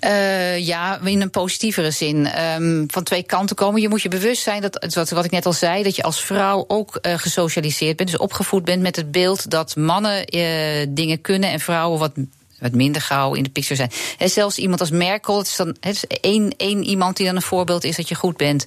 Uh, 0.05 0.57
ja, 0.57 0.99
in 1.03 1.21
een 1.21 1.29
positievere 1.29 1.91
zin. 1.91 2.43
Um, 2.43 2.83
van 2.87 3.03
twee 3.03 3.23
kanten 3.23 3.55
komen. 3.55 3.81
Je 3.81 3.89
moet 3.89 4.01
je 4.01 4.09
bewust 4.09 4.41
zijn 4.41 4.61
dat, 4.61 5.09
wat 5.09 5.25
ik 5.25 5.31
net 5.31 5.45
al 5.45 5.53
zei, 5.53 5.83
dat 5.83 5.95
je 5.95 6.03
als 6.03 6.23
vrouw 6.23 6.65
ook 6.67 6.99
uh, 7.01 7.13
gesocialiseerd 7.17 7.97
bent, 7.97 8.09
dus 8.09 8.19
opgevoed 8.19 8.65
bent 8.65 8.81
met 8.81 8.95
het 8.95 9.11
beeld 9.11 9.49
dat 9.49 9.75
mannen 9.75 10.35
uh, 10.35 10.85
dingen 10.89 11.21
kunnen 11.21 11.49
en 11.49 11.59
vrouwen 11.59 11.99
wat 11.99 12.11
wat 12.59 12.73
minder 12.73 13.01
gauw 13.01 13.33
in 13.33 13.43
de 13.43 13.49
picture 13.49 13.75
zijn. 13.75 13.91
He, 14.17 14.27
zelfs 14.27 14.57
iemand 14.57 14.79
als 14.79 14.89
Merkel, 14.89 15.37
het 15.37 15.47
is 15.47 15.55
dan 15.55 15.75
het 15.79 15.95
is 15.95 16.07
één, 16.07 16.53
één 16.57 16.83
iemand 16.83 17.17
die 17.17 17.25
dan 17.25 17.35
een 17.35 17.41
voorbeeld 17.41 17.83
is 17.83 17.95
dat 17.95 18.09
je 18.09 18.15
goed 18.15 18.37
bent. 18.37 18.65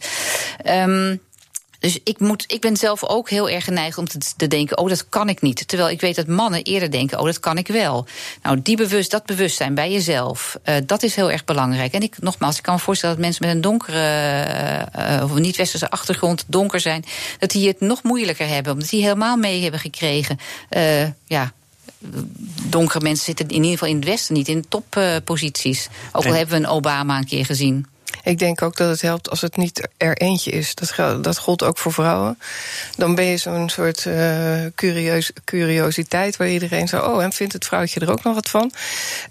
Um, 0.66 1.20
dus 1.82 1.98
ik, 2.04 2.18
moet, 2.18 2.44
ik 2.46 2.60
ben 2.60 2.76
zelf 2.76 3.04
ook 3.04 3.30
heel 3.30 3.48
erg 3.48 3.64
geneigd 3.64 3.98
om 3.98 4.08
te, 4.08 4.18
te, 4.36 4.46
denken: 4.46 4.78
oh, 4.78 4.88
dat 4.88 5.08
kan 5.08 5.28
ik 5.28 5.40
niet. 5.40 5.68
Terwijl 5.68 5.90
ik 5.90 6.00
weet 6.00 6.16
dat 6.16 6.26
mannen 6.26 6.62
eerder 6.62 6.90
denken: 6.90 7.18
oh, 7.18 7.24
dat 7.24 7.40
kan 7.40 7.58
ik 7.58 7.66
wel. 7.66 8.06
Nou, 8.42 8.62
die 8.62 8.76
bewust, 8.76 9.10
dat 9.10 9.26
bewustzijn 9.26 9.74
bij 9.74 9.92
jezelf, 9.92 10.58
uh, 10.64 10.74
dat 10.86 11.02
is 11.02 11.14
heel 11.14 11.30
erg 11.30 11.44
belangrijk. 11.44 11.92
En 11.92 12.02
ik, 12.02 12.16
nogmaals, 12.20 12.56
ik 12.56 12.62
kan 12.62 12.74
me 12.74 12.80
voorstellen 12.80 13.16
dat 13.16 13.24
mensen 13.24 13.46
met 13.46 13.54
een 13.54 13.60
donkere 13.60 14.88
uh, 14.98 15.22
of 15.24 15.34
niet-westerse 15.34 15.90
achtergrond, 15.90 16.44
donker 16.46 16.80
zijn, 16.80 17.04
dat 17.38 17.50
die 17.50 17.68
het 17.68 17.80
nog 17.80 18.02
moeilijker 18.02 18.48
hebben, 18.48 18.72
omdat 18.72 18.88
die 18.88 19.02
helemaal 19.02 19.36
mee 19.36 19.62
hebben 19.62 19.80
gekregen. 19.80 20.38
Uh, 20.70 21.06
ja, 21.26 21.52
donkere 22.62 23.00
mensen 23.00 23.24
zitten 23.24 23.48
in 23.48 23.54
ieder 23.54 23.70
geval 23.70 23.88
in 23.88 23.96
het 23.96 24.04
Westen 24.04 24.34
niet 24.34 24.48
in 24.48 24.68
topposities. 24.68 25.88
Ook 26.12 26.26
al 26.26 26.34
hebben 26.34 26.60
we 26.60 26.64
een 26.64 26.70
Obama 26.70 27.18
een 27.18 27.26
keer 27.26 27.44
gezien. 27.44 27.86
Ik 28.22 28.38
denk 28.38 28.62
ook 28.62 28.76
dat 28.76 28.88
het 28.88 29.00
helpt 29.00 29.30
als 29.30 29.40
het 29.40 29.56
niet 29.56 29.88
er 29.96 30.16
eentje 30.16 30.50
is. 30.50 30.74
Dat, 30.74 31.24
dat 31.24 31.38
gold 31.38 31.62
ook 31.62 31.78
voor 31.78 31.92
vrouwen. 31.92 32.38
Dan 32.96 33.14
ben 33.14 33.24
je 33.24 33.36
zo'n 33.36 33.68
soort 33.68 34.04
uh, 34.04 34.66
curieus, 34.74 35.30
curiositeit 35.44 36.36
waar 36.36 36.48
iedereen 36.48 36.88
zo... 36.88 36.98
oh, 36.98 37.22
en 37.22 37.32
vindt 37.32 37.52
het 37.52 37.64
vrouwtje 37.64 38.00
er 38.00 38.10
ook 38.10 38.22
nog 38.22 38.34
wat 38.34 38.48
van? 38.48 38.72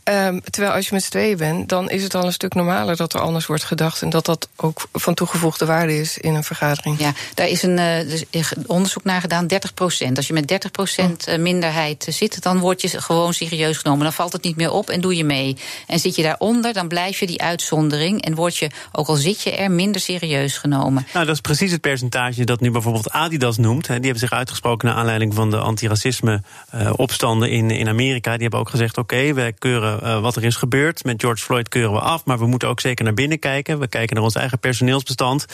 Um, 0.04 0.42
terwijl 0.50 0.74
als 0.74 0.88
je 0.88 0.94
met 0.94 1.04
z'n 1.04 1.10
tweeën 1.10 1.38
bent, 1.38 1.70
dan 1.70 1.90
is 1.90 2.04
het 2.04 2.16
al 2.16 2.26
een 2.26 2.34
stuk 2.34 2.54
normaler... 2.54 2.96
dat 2.96 3.14
er 3.14 3.20
anders 3.20 3.46
wordt 3.46 3.64
gedacht 3.64 4.02
en 4.02 4.10
dat 4.10 4.26
dat 4.26 4.48
ook 4.56 4.88
van 4.94 5.14
toegevoegde 5.14 5.66
waarde 5.66 6.00
is 6.00 6.18
in 6.18 6.36
een 6.36 6.44
vergadering. 6.44 7.00
Ja, 7.00 7.14
daar 7.34 7.48
is 7.48 7.64
een 7.64 7.78
uh, 7.78 8.52
onderzoek 8.66 9.04
naar 9.04 9.22
gedaan, 9.22 9.48
30 9.48 9.74
procent. 9.74 10.18
Als 10.18 10.28
je 10.28 10.34
met 10.34 10.48
30 10.48 10.72
procent 10.72 11.28
oh. 11.28 11.38
minderheid 11.38 12.06
zit, 12.10 12.42
dan 12.42 12.60
word 12.60 12.82
je 12.82 13.02
gewoon 13.02 13.34
serieus 13.34 13.78
genomen. 13.78 14.04
Dan 14.04 14.14
valt 14.14 14.34
het 14.34 14.44
niet 14.44 14.56
meer 14.56 14.72
op 14.72 14.90
en 14.90 15.02
doe 15.02 15.16
je 15.16 15.24
mee. 15.24 15.58
En 15.88 16.00
zit 16.00 16.16
je 16.16 16.24
daaronder, 16.24 16.74
dan 16.74 16.88
blijf 16.88 17.20
je 17.20 17.28
die 17.28 17.42
uitzondering... 17.42 18.22
en 18.24 18.36
word 18.36 18.58
je 18.58 18.70
ook 18.92 19.08
al 19.08 19.16
zit 19.16 19.42
je 19.42 19.52
er 19.52 19.72
minder 19.72 20.02
serieus 20.02 20.58
genomen. 20.58 21.08
Nou, 21.14 21.26
dat 21.26 21.36
is 21.36 21.42
precies 21.42 21.72
het 21.72 21.82
percentage 21.82 22.44
dat 22.44 22.60
nu 22.60 22.72
bijvoorbeeld 22.72 23.10
Adidas 23.10 23.58
noemt. 23.58 23.86
Die 23.86 23.94
hebben 23.94 24.20
zich 24.20 24.32
uitgesproken 24.32 24.88
naar 24.88 24.98
aanleiding 24.98 25.34
van 25.34 25.50
de 25.50 25.58
antiracisme-opstanden 25.58 27.50
eh, 27.50 27.58
in, 27.58 27.72
in 27.72 27.88
Amerika. 27.88 28.32
Die 28.32 28.42
hebben 28.42 28.60
ook 28.60 28.70
gezegd: 28.70 28.98
oké, 28.98 29.34
wij 29.34 29.54
keuren 29.54 30.00
uh, 30.04 30.22
wat 30.22 30.36
er 30.36 30.44
is 30.44 30.56
gebeurd. 30.56 31.04
Met 31.04 31.22
George 31.22 31.44
Floyd 31.44 31.70
keuren 31.70 31.94
we 31.94 32.00
af, 32.00 32.26
maar 32.26 32.40
we 32.40 32.46
moeten 32.46 32.68
ook 32.68 32.80
zeker 32.80 33.06
naar 33.06 33.14
binnen 33.14 33.40
kijken. 33.40 33.80
We 33.80 33.88
kijken 33.88 34.16
naar 34.16 34.24
ons 34.24 34.36
eigen 34.36 34.60
personeelsbestand. 34.60 35.46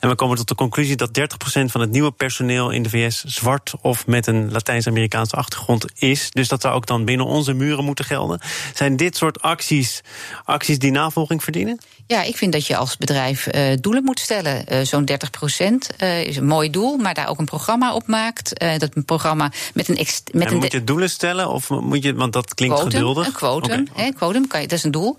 En 0.00 0.08
we 0.08 0.14
komen 0.14 0.36
tot 0.36 0.48
de 0.48 0.54
conclusie 0.54 0.96
dat 0.96 1.18
30% 1.18 1.22
van 1.64 1.80
het 1.80 1.90
nieuwe 1.90 2.10
personeel 2.10 2.70
in 2.70 2.82
de 2.82 2.88
VS 2.88 3.24
zwart 3.24 3.74
of 3.80 4.06
met 4.06 4.26
een 4.26 4.52
Latijns-Amerikaanse 4.52 5.36
achtergrond 5.36 5.84
is. 5.94 6.30
Dus 6.30 6.48
dat 6.48 6.60
zou 6.60 6.74
ook 6.74 6.86
dan 6.86 7.04
binnen 7.04 7.26
onze 7.26 7.52
muren 7.52 7.84
moeten 7.84 8.04
gelden. 8.04 8.40
Zijn 8.74 8.96
dit 8.96 9.16
soort 9.16 9.42
acties 9.42 10.02
acties 10.44 10.78
die 10.78 10.90
navolging 10.90 11.42
verdienen? 11.42 11.80
Ja, 12.06 12.22
ik 12.22 12.36
vind 12.36 12.52
dat 12.52 12.66
je 12.66 12.76
als 12.76 12.96
bedrijf 12.96 13.46
doelen 13.80 14.04
moet 14.04 14.20
stellen. 14.20 14.86
Zo'n 14.86 15.04
30 15.04 15.30
procent 15.30 16.02
is 16.02 16.36
een 16.36 16.46
mooi 16.46 16.70
doel, 16.70 16.96
maar 16.96 17.14
daar 17.14 17.28
ook 17.28 17.38
een 17.38 17.44
programma 17.44 17.94
op 17.94 18.06
maakt. 18.06 18.60
dat 18.78 18.88
een 18.94 19.04
programma 19.04 19.52
met 19.74 19.88
een. 19.88 20.06
Met 20.32 20.50
een 20.50 20.56
moet 20.56 20.72
je 20.72 20.84
doelen 20.84 21.10
stellen? 21.10 21.48
Of 21.48 21.70
moet 21.70 22.02
je, 22.02 22.14
want 22.14 22.32
dat 22.32 22.54
klinkt 22.54 22.74
quotum, 22.74 22.92
geduldig. 22.92 23.26
Een 23.26 23.32
quotum, 23.32 23.86
okay. 23.92 24.12
quotum 24.12 24.46
kan 24.46 24.60
je, 24.60 24.66
dat 24.66 24.78
is 24.78 24.84
een 24.84 24.90
doel. 24.90 25.16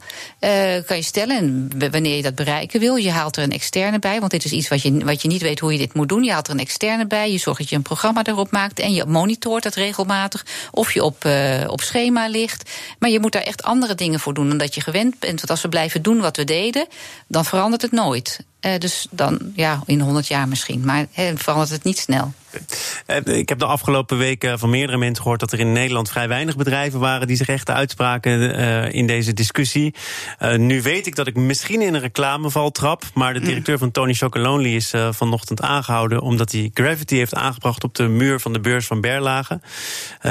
kan 0.86 0.98
je 0.98 1.02
stellen 1.02 1.38
en 1.38 1.70
wanneer 1.92 2.16
je 2.16 2.22
dat 2.22 2.36
bereiken 2.36 2.80
wil. 2.80 2.96
Je 2.96 3.12
haalt 3.12 3.38
er 3.38 3.44
een 3.44 3.52
externe 3.52 4.00
bij, 4.00 4.20
want 4.20 4.32
dit 4.32 4.46
is 4.46 4.52
iets 4.52 4.68
wat 4.68 4.82
je, 4.82 5.06
wat 5.06 5.22
je 5.22 5.28
niet 5.28 5.42
weet 5.42 5.60
hoe 5.60 5.72
je 5.72 5.78
dit 5.78 5.94
moet 5.94 6.10
doen. 6.10 6.24
Je 6.24 6.32
haalt 6.32 6.48
er 6.48 6.54
een 6.54 6.60
externe 6.60 7.08
bij, 7.08 7.32
je 7.32 7.38
zorgt 7.38 7.60
dat 7.60 7.70
je 7.70 7.76
een 7.76 7.82
programma 7.82 8.24
erop 8.24 8.52
maakt 8.52 8.80
en 8.80 8.94
je 8.94 9.06
monitort 9.06 9.64
dat 9.64 9.76
regelmatig. 9.76 10.46
Of 10.72 10.94
je 10.94 11.04
op, 11.04 11.30
op 11.68 11.82
schema 11.82 12.28
ligt. 12.28 12.70
Maar 13.00 13.10
je 13.10 13.20
moet 13.20 13.32
daar 13.32 13.42
echt 13.42 13.64
andere 13.64 13.96
dingen 13.96 14.20
voor 14.20 14.34
doen 14.34 14.48
dan 14.50 14.58
dat 14.58 14.76
je 14.76 14.82
gewend 14.82 15.20
bent. 15.20 15.36
Want 15.36 15.50
als 15.50 15.62
we 15.62 15.70
blijven 15.70 16.02
doen 16.02 16.20
wat 16.20 16.38
we 16.38 16.44
deden, 16.44 16.77
dan 17.28 17.46
verandert 17.46 17.82
het 17.82 17.92
nooit. 17.92 18.40
Uh, 18.62 18.78
dus 18.78 19.08
dan, 19.12 19.40
ja, 19.56 19.82
in 19.86 20.00
100 20.00 20.28
jaar 20.28 20.48
misschien. 20.48 20.86
Maar 20.86 21.06
he, 21.12 21.38
verandert 21.38 21.70
het 21.70 21.84
niet 21.84 21.98
snel. 21.98 22.34
Eh, 23.06 23.18
ik 23.26 23.50
heb 23.50 23.60
de 23.60 23.66
afgelopen 23.66 24.18
weken 24.18 24.60
van 24.60 24.70
meerdere 24.70 24.98
mensen 24.98 25.22
gehoord 25.22 25.40
dat 25.40 25.52
er 25.52 25.60
in 25.60 25.72
Nederland 25.72 26.10
vrij 26.10 26.28
weinig 26.28 26.56
bedrijven 26.56 27.00
waren 27.00 27.28
die 27.28 27.36
zich 27.36 27.48
echt 27.48 27.70
uitspraken 27.70 28.60
uh, 28.60 28.94
in 28.94 29.08
deze 29.08 29.34
discussie. 29.34 29.96
Uh, 30.40 30.56
nu 30.56 30.82
weet 30.82 31.08
ik 31.08 31.16
dat 31.16 31.28
ik 31.28 31.36
misschien 31.36 31.82
in 31.82 31.94
een 31.94 32.02
reclameval 32.02 32.72
trap, 32.72 33.04
maar 33.14 33.34
de 33.34 33.40
directeur 33.40 33.78
van 33.78 33.92
Tony 33.92 34.14
Chocolonely 34.14 34.76
is 34.76 34.94
uh, 34.94 35.10
vanochtend 35.12 35.62
aangehouden 35.62 36.22
omdat 36.22 36.52
hij 36.52 36.72
Gravity 36.74 37.16
heeft 37.16 37.36
aangebracht 37.36 37.84
op 37.84 37.96
de 37.96 38.08
muur 38.08 38.40
van 38.40 38.54
de 38.54 38.60
beurs 38.60 38.86
van 38.86 39.02
Berlage. 39.02 39.60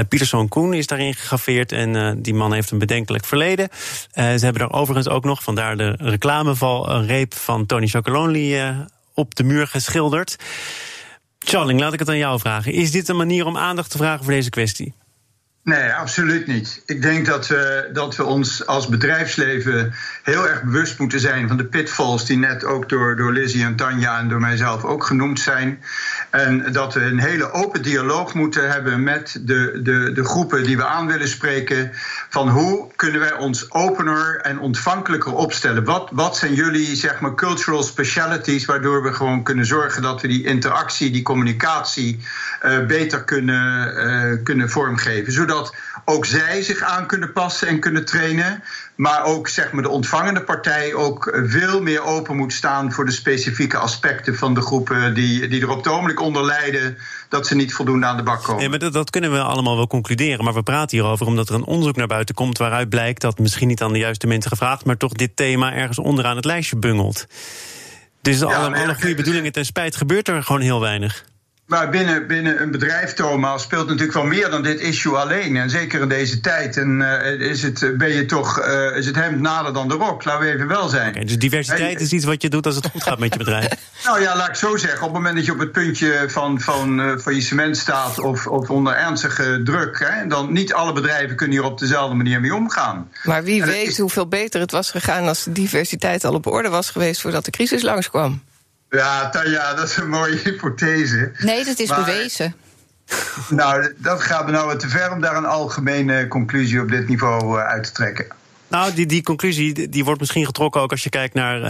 Pieterszoon 0.08 0.48
Koen 0.48 0.74
is 0.74 0.86
daarin 0.86 1.14
gegraveerd 1.14 1.72
en 1.72 2.22
die 2.22 2.34
man 2.34 2.52
heeft 2.52 2.70
een 2.70 2.78
bedenkelijk 2.78 3.24
verleden. 3.24 3.68
ze 4.12 4.20
hebben 4.20 4.62
er 4.62 4.72
overigens 4.72 5.08
ook 5.08 5.24
nog, 5.24 5.42
vandaar 5.42 5.76
de 5.76 5.94
reclameval, 5.98 6.90
een 6.90 7.06
reep 7.06 7.34
van 7.34 7.66
Tony 7.66 7.86
Chocolonely 7.86 8.15
op 9.14 9.34
de 9.34 9.44
muur 9.44 9.66
geschilderd. 9.66 10.36
Charling, 11.38 11.80
laat 11.80 11.92
ik 11.92 11.98
het 11.98 12.08
aan 12.08 12.16
jou 12.16 12.38
vragen. 12.38 12.72
Is 12.72 12.90
dit 12.90 13.08
een 13.08 13.16
manier 13.16 13.46
om 13.46 13.56
aandacht 13.56 13.90
te 13.90 13.96
vragen 13.96 14.24
voor 14.24 14.32
deze 14.32 14.50
kwestie? 14.50 14.94
Nee, 15.66 15.92
absoluut 15.92 16.46
niet. 16.46 16.82
Ik 16.84 17.02
denk 17.02 17.26
dat 17.26 17.46
we, 17.46 17.88
dat 17.92 18.16
we 18.16 18.24
ons 18.24 18.66
als 18.66 18.88
bedrijfsleven 18.88 19.94
heel 20.22 20.48
erg 20.48 20.62
bewust 20.62 20.98
moeten 20.98 21.20
zijn 21.20 21.48
van 21.48 21.56
de 21.56 21.64
pitfalls 21.64 22.26
die 22.26 22.38
net 22.38 22.64
ook 22.64 22.88
door, 22.88 23.16
door 23.16 23.32
Lizzie 23.32 23.64
en 23.64 23.76
Tanja 23.76 24.18
en 24.18 24.28
door 24.28 24.40
mijzelf 24.40 24.84
ook 24.84 25.04
genoemd 25.04 25.40
zijn. 25.40 25.82
En 26.30 26.72
dat 26.72 26.94
we 26.94 27.00
een 27.00 27.18
hele 27.18 27.52
open 27.52 27.82
dialoog 27.82 28.34
moeten 28.34 28.70
hebben 28.70 29.02
met 29.02 29.38
de, 29.40 29.80
de, 29.82 30.12
de 30.12 30.24
groepen 30.24 30.64
die 30.64 30.76
we 30.76 30.84
aan 30.84 31.06
willen 31.06 31.28
spreken. 31.28 31.90
Van 32.28 32.48
hoe 32.48 32.90
kunnen 32.96 33.20
wij 33.20 33.34
ons 33.34 33.70
opener 33.70 34.40
en 34.40 34.58
ontvankelijker 34.58 35.32
opstellen? 35.32 35.84
Wat, 35.84 36.08
wat 36.12 36.36
zijn 36.36 36.54
jullie 36.54 36.96
zeg 36.96 37.20
maar, 37.20 37.34
cultural 37.34 37.82
specialities 37.82 38.64
waardoor 38.64 39.02
we 39.02 39.12
gewoon 39.12 39.42
kunnen 39.42 39.66
zorgen 39.66 40.02
dat 40.02 40.20
we 40.20 40.28
die 40.28 40.44
interactie, 40.44 41.10
die 41.10 41.22
communicatie 41.22 42.20
uh, 42.64 42.86
beter 42.86 43.24
kunnen, 43.24 43.94
uh, 44.06 44.42
kunnen 44.44 44.70
vormgeven? 44.70 45.32
Zodat 45.32 45.54
dat 45.56 45.74
ook 46.04 46.26
zij 46.26 46.62
zich 46.62 46.82
aan 46.82 47.06
kunnen 47.06 47.32
passen 47.32 47.68
en 47.68 47.80
kunnen 47.80 48.04
trainen. 48.04 48.62
Maar 48.94 49.24
ook 49.24 49.48
zeg 49.48 49.72
maar, 49.72 49.82
de 49.82 49.88
ontvangende 49.88 50.42
partij 50.42 50.94
ook 50.94 51.38
veel 51.44 51.82
meer 51.82 52.02
open 52.02 52.36
moet 52.36 52.52
staan 52.52 52.92
voor 52.92 53.04
de 53.04 53.10
specifieke 53.10 53.76
aspecten 53.76 54.36
van 54.36 54.54
de 54.54 54.60
groepen 54.60 55.14
die, 55.14 55.48
die 55.48 55.62
er 55.62 55.70
op 55.70 55.76
het 55.76 55.88
ogenblik 55.88 56.20
onder 56.20 56.44
lijden 56.44 56.96
dat 57.28 57.46
ze 57.46 57.54
niet 57.54 57.74
voldoende 57.74 58.06
aan 58.06 58.16
de 58.16 58.22
bak 58.22 58.42
komen. 58.42 58.70
Maar 58.70 58.78
dat, 58.78 58.92
dat, 58.92 59.10
kunnen 59.10 59.32
we 59.32 59.40
allemaal 59.40 59.76
wel 59.76 59.86
concluderen. 59.86 60.44
Maar 60.44 60.54
we 60.54 60.62
praten 60.62 60.98
hierover 60.98 61.26
omdat 61.26 61.48
er 61.48 61.54
een 61.54 61.64
onderzoek 61.64 61.96
naar 61.96 62.06
buiten 62.06 62.34
komt 62.34 62.58
waaruit 62.58 62.88
blijkt 62.88 63.20
dat 63.20 63.38
misschien 63.38 63.68
niet 63.68 63.82
aan 63.82 63.92
de 63.92 63.98
juiste 63.98 64.26
mensen 64.26 64.50
gevraagd, 64.50 64.84
maar 64.84 64.96
toch 64.96 65.12
dit 65.12 65.36
thema 65.36 65.72
ergens 65.72 65.98
onderaan 65.98 66.36
het 66.36 66.44
lijstje 66.44 66.76
bungelt. 66.76 67.26
Dus 68.22 68.38
ja, 68.38 68.46
alle, 68.46 68.76
alle 68.76 68.94
goede 68.94 69.14
bedoelingen 69.14 69.52
ten 69.52 69.64
spijt 69.64 69.96
gebeurt 69.96 70.28
er 70.28 70.42
gewoon 70.42 70.60
heel 70.60 70.80
weinig. 70.80 71.24
Maar 71.66 71.90
binnen, 71.90 72.26
binnen 72.26 72.62
een 72.62 72.70
bedrijf, 72.70 73.12
Thomas, 73.12 73.62
speelt 73.62 73.86
natuurlijk 73.86 74.12
wel 74.12 74.24
meer 74.24 74.50
dan 74.50 74.62
dit 74.62 74.80
issue 74.80 75.16
alleen. 75.16 75.56
En 75.56 75.70
zeker 75.70 76.00
in 76.00 76.08
deze 76.08 76.40
tijd. 76.40 76.76
En 76.76 77.00
uh, 77.00 77.50
is 77.50 77.62
het, 77.62 77.92
ben 77.96 78.08
je 78.08 78.24
toch, 78.24 78.66
uh, 78.66 78.96
is 78.96 79.06
het 79.06 79.16
hemd 79.16 79.40
nader 79.40 79.72
dan 79.72 79.88
de 79.88 79.94
rok, 79.94 80.24
laten 80.24 80.46
we 80.46 80.52
even 80.52 80.68
wel 80.68 80.88
zijn. 80.88 81.08
Okay, 81.08 81.24
dus 81.24 81.38
diversiteit 81.38 82.00
is 82.00 82.12
iets 82.12 82.24
wat 82.24 82.42
je 82.42 82.48
doet 82.48 82.66
als 82.66 82.74
het 82.74 82.88
goed 82.90 83.02
gaat 83.02 83.18
met 83.18 83.32
je 83.32 83.38
bedrijf? 83.38 83.68
nou 84.04 84.20
ja, 84.20 84.36
laat 84.36 84.48
ik 84.48 84.54
zo 84.54 84.76
zeggen. 84.76 84.98
Op 84.98 85.04
het 85.04 85.12
moment 85.12 85.36
dat 85.36 85.44
je 85.44 85.52
op 85.52 85.58
het 85.58 85.72
puntje 85.72 86.24
van, 86.26 86.60
van 86.60 87.00
uh, 87.00 87.18
faillissement 87.18 87.76
staat 87.76 88.18
of, 88.18 88.46
of 88.46 88.70
onder 88.70 88.94
ernstige 88.94 89.60
druk, 89.64 89.98
hè, 89.98 90.26
dan 90.26 90.52
niet 90.52 90.72
alle 90.72 90.92
bedrijven 90.92 91.36
kunnen 91.36 91.56
hier 91.56 91.66
op 91.66 91.78
dezelfde 91.78 92.14
manier 92.14 92.40
mee 92.40 92.54
omgaan. 92.54 93.10
Maar 93.24 93.44
wie 93.44 93.64
weet 93.64 93.88
is... 93.88 93.98
hoeveel 93.98 94.28
beter 94.28 94.60
het 94.60 94.70
was 94.70 94.90
gegaan 94.90 95.26
als 95.26 95.44
de 95.44 95.52
diversiteit 95.52 96.24
al 96.24 96.34
op 96.34 96.46
orde 96.46 96.68
was 96.68 96.90
geweest 96.90 97.20
voordat 97.20 97.44
de 97.44 97.50
crisis 97.50 97.82
langskwam. 97.82 98.42
Ja, 98.90 99.28
Tanja, 99.28 99.74
dat 99.74 99.88
is 99.88 99.96
een 99.96 100.08
mooie 100.08 100.36
hypothese. 100.44 101.32
Nee, 101.38 101.64
dat 101.64 101.78
is 101.78 101.88
maar, 101.88 102.04
bewezen. 102.04 102.54
Nou, 103.48 103.94
dat 103.96 104.22
gaat 104.22 104.46
me 104.46 104.52
nou 104.52 104.78
te 104.78 104.88
ver 104.88 105.12
om 105.12 105.20
daar 105.20 105.36
een 105.36 105.46
algemene 105.46 106.28
conclusie 106.28 106.80
op 106.80 106.88
dit 106.88 107.08
niveau 107.08 107.58
uit 107.58 107.84
te 107.84 107.92
trekken. 107.92 108.26
Nou, 108.68 108.94
die, 108.94 109.06
die 109.06 109.22
conclusie 109.22 109.88
die 109.88 110.04
wordt 110.04 110.20
misschien 110.20 110.46
getrokken 110.46 110.80
ook 110.80 110.90
als 110.90 111.02
je 111.02 111.08
kijkt 111.08 111.34
naar 111.34 111.60